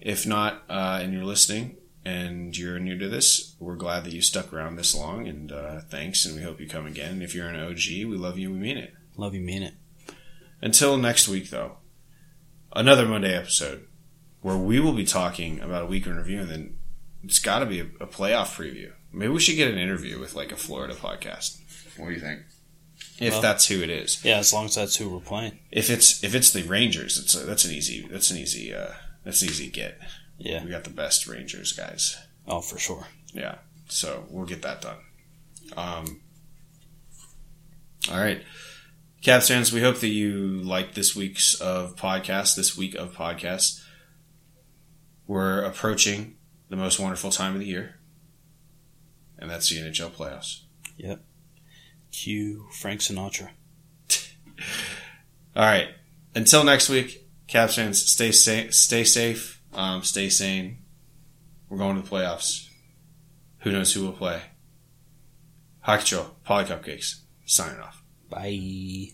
If 0.01 0.25
not, 0.25 0.63
uh, 0.69 0.99
and 1.01 1.13
you're 1.13 1.25
listening 1.25 1.77
and 2.05 2.57
you're 2.57 2.79
new 2.79 2.97
to 2.97 3.09
this, 3.09 3.55
we're 3.59 3.75
glad 3.75 4.05
that 4.05 4.13
you 4.13 4.21
stuck 4.21 4.53
around 4.53 4.75
this 4.77 4.95
long 4.95 5.27
and 5.27 5.51
uh, 5.51 5.81
thanks, 5.81 6.25
and 6.25 6.35
we 6.35 6.41
hope 6.41 6.59
you 6.59 6.67
come 6.67 6.85
again. 6.85 7.21
If 7.21 7.35
you're 7.35 7.47
an 7.49 7.59
OG, 7.59 7.85
we 7.89 8.05
love 8.17 8.37
you, 8.37 8.51
we 8.51 8.57
mean 8.59 8.77
it. 8.77 8.93
Love 9.17 9.35
you, 9.35 9.41
mean 9.41 9.63
it. 9.63 9.73
Until 10.61 10.97
next 10.97 11.27
week, 11.27 11.49
though, 11.49 11.77
another 12.73 13.05
Monday 13.05 13.35
episode 13.35 13.85
where 14.41 14.57
we 14.57 14.79
will 14.79 14.93
be 14.93 15.05
talking 15.05 15.59
about 15.59 15.83
a 15.83 15.87
week 15.87 16.05
in 16.07 16.15
review, 16.15 16.39
and 16.41 16.49
then 16.49 16.77
it's 17.23 17.39
got 17.39 17.59
to 17.59 17.65
be 17.65 17.81
a, 17.81 17.85
a 17.99 18.07
playoff 18.07 18.55
preview. 18.55 18.91
Maybe 19.11 19.33
we 19.33 19.39
should 19.39 19.55
get 19.57 19.71
an 19.71 19.77
interview 19.77 20.19
with 20.19 20.35
like 20.35 20.51
a 20.51 20.57
Florida 20.57 20.93
podcast. 20.93 21.59
What 21.97 22.07
do 22.07 22.13
you 22.13 22.19
think? 22.21 22.41
if 23.19 23.33
Well- 23.33 23.41
that's 23.41 23.67
who 23.67 23.81
it 23.81 23.89
is. 23.89 24.23
Yeah, 24.23 24.37
as 24.37 24.53
long 24.53 24.65
as 24.65 24.75
that's 24.75 24.95
who 24.95 25.09
we're 25.09 25.19
playing. 25.19 25.59
If 25.71 25.89
it's 25.89 26.23
if 26.23 26.33
it's 26.35 26.51
the 26.51 26.63
Rangers, 26.63 27.17
it's 27.17 27.35
a, 27.35 27.39
that's 27.39 27.65
an 27.65 27.71
easy 27.71 28.07
that's 28.09 28.31
an 28.31 28.37
easy 28.37 28.73
uh, 28.73 28.93
that's 29.23 29.43
easy 29.43 29.69
get. 29.69 29.99
Yeah. 30.37 30.63
We 30.63 30.71
got 30.71 30.83
the 30.85 30.89
best 30.89 31.27
Rangers 31.27 31.73
guys. 31.73 32.17
Oh, 32.47 32.61
for 32.61 32.77
sure. 32.77 33.07
Yeah, 33.33 33.55
so 33.87 34.25
we'll 34.29 34.45
get 34.45 34.61
that 34.63 34.81
done. 34.81 34.97
Um, 35.77 36.21
all 38.11 38.19
right, 38.19 38.41
Caps 39.21 39.49
fans, 39.49 39.73
we 39.73 39.81
hope 39.81 39.97
that 39.97 40.07
you 40.07 40.61
liked 40.61 40.95
this 40.95 41.15
week's 41.15 41.53
of 41.55 41.95
podcast. 41.95 42.55
This 42.55 42.77
week 42.77 42.95
of 42.95 43.13
podcast. 43.13 43.83
we're 45.27 45.61
approaching 45.61 46.37
the 46.69 46.75
most 46.77 46.99
wonderful 46.99 47.29
time 47.29 47.53
of 47.53 47.59
the 47.59 47.65
year, 47.67 47.99
and 49.37 49.49
that's 49.49 49.69
the 49.69 49.75
NHL 49.77 50.11
playoffs. 50.11 50.61
Yep. 50.97 51.21
Cue 52.11 52.65
Frank 52.71 53.01
Sinatra. 53.01 53.49
All 55.55 55.65
right, 55.65 55.89
until 56.33 56.63
next 56.63 56.89
week, 56.89 57.28
Caps 57.49 57.77
fans, 57.77 58.05
stay 58.05 58.31
safe, 58.31 58.75
stay 58.75 59.03
safe, 59.03 59.59
um, 59.73 60.03
stay 60.03 60.29
sane. 60.29 60.77
We're 61.67 61.79
going 61.79 61.95
to 61.95 62.03
the 62.03 62.07
playoffs. 62.07 62.69
Who 63.61 63.71
knows 63.71 63.91
who 63.91 64.03
will 64.03 64.11
play? 64.11 64.39
Hockey 65.79 66.05
Troll, 66.05 66.35
Paulie 66.45 66.67
Cupcakes, 66.67 67.21
signing 67.45 67.79
off. 67.79 68.03
Bye. 68.29 69.13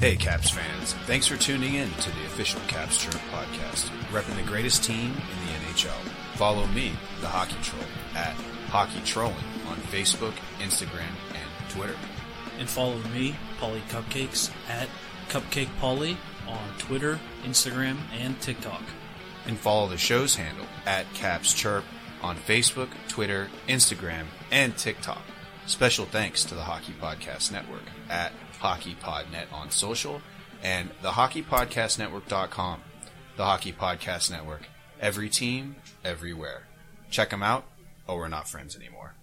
Hey, 0.00 0.16
Caps 0.16 0.50
fans. 0.50 0.94
Thanks 1.06 1.28
for 1.28 1.36
tuning 1.36 1.74
in 1.74 1.88
to 1.88 2.10
the 2.10 2.26
official 2.26 2.60
Caps 2.66 3.04
Chirp 3.04 3.14
podcast, 3.30 3.90
repping 4.10 4.34
the 4.34 4.42
greatest 4.42 4.82
team 4.82 5.12
in 5.12 5.46
the 5.46 5.68
NHL. 5.68 5.94
Follow 6.34 6.66
me, 6.66 6.90
the 7.20 7.28
Hockey 7.28 7.56
Troll, 7.62 7.84
at 8.16 8.34
Hockey 8.70 9.00
Trolling 9.04 9.36
on 9.68 9.76
Facebook, 9.92 10.34
Instagram, 10.58 11.14
and 11.30 11.70
Twitter. 11.70 11.94
And 12.58 12.68
follow 12.68 12.98
me, 13.14 13.36
Paulie 13.60 13.80
Cupcakes, 13.88 14.50
at 14.68 14.88
Cupcake 15.28 15.68
Paulie 15.80 16.16
on 16.46 16.68
Twitter, 16.78 17.18
Instagram, 17.44 17.98
and 18.12 18.40
TikTok. 18.40 18.82
And 19.46 19.58
follow 19.58 19.88
the 19.88 19.96
show's 19.96 20.34
handle, 20.34 20.66
at 20.84 21.12
Caps 21.14 21.54
Chirp, 21.54 21.84
on 22.22 22.36
Facebook, 22.36 22.88
Twitter, 23.08 23.48
Instagram, 23.68 24.26
and 24.50 24.76
TikTok. 24.76 25.22
Special 25.66 26.06
thanks 26.06 26.44
to 26.44 26.54
the 26.54 26.62
Hockey 26.62 26.94
Podcast 27.00 27.52
Network 27.52 27.82
at 28.08 28.32
HockeyPodNet 28.60 29.52
on 29.52 29.70
social 29.70 30.20
and 30.62 30.90
the 31.02 31.10
HockeyPodcastNetwork.com. 31.10 32.82
The 33.36 33.44
Hockey 33.44 33.72
Podcast 33.72 34.30
Network. 34.30 34.62
Every 35.00 35.28
team, 35.28 35.76
everywhere. 36.04 36.64
Check 37.10 37.30
them 37.30 37.42
out, 37.42 37.64
or 38.06 38.18
we're 38.18 38.28
not 38.28 38.48
friends 38.48 38.74
anymore. 38.74 39.14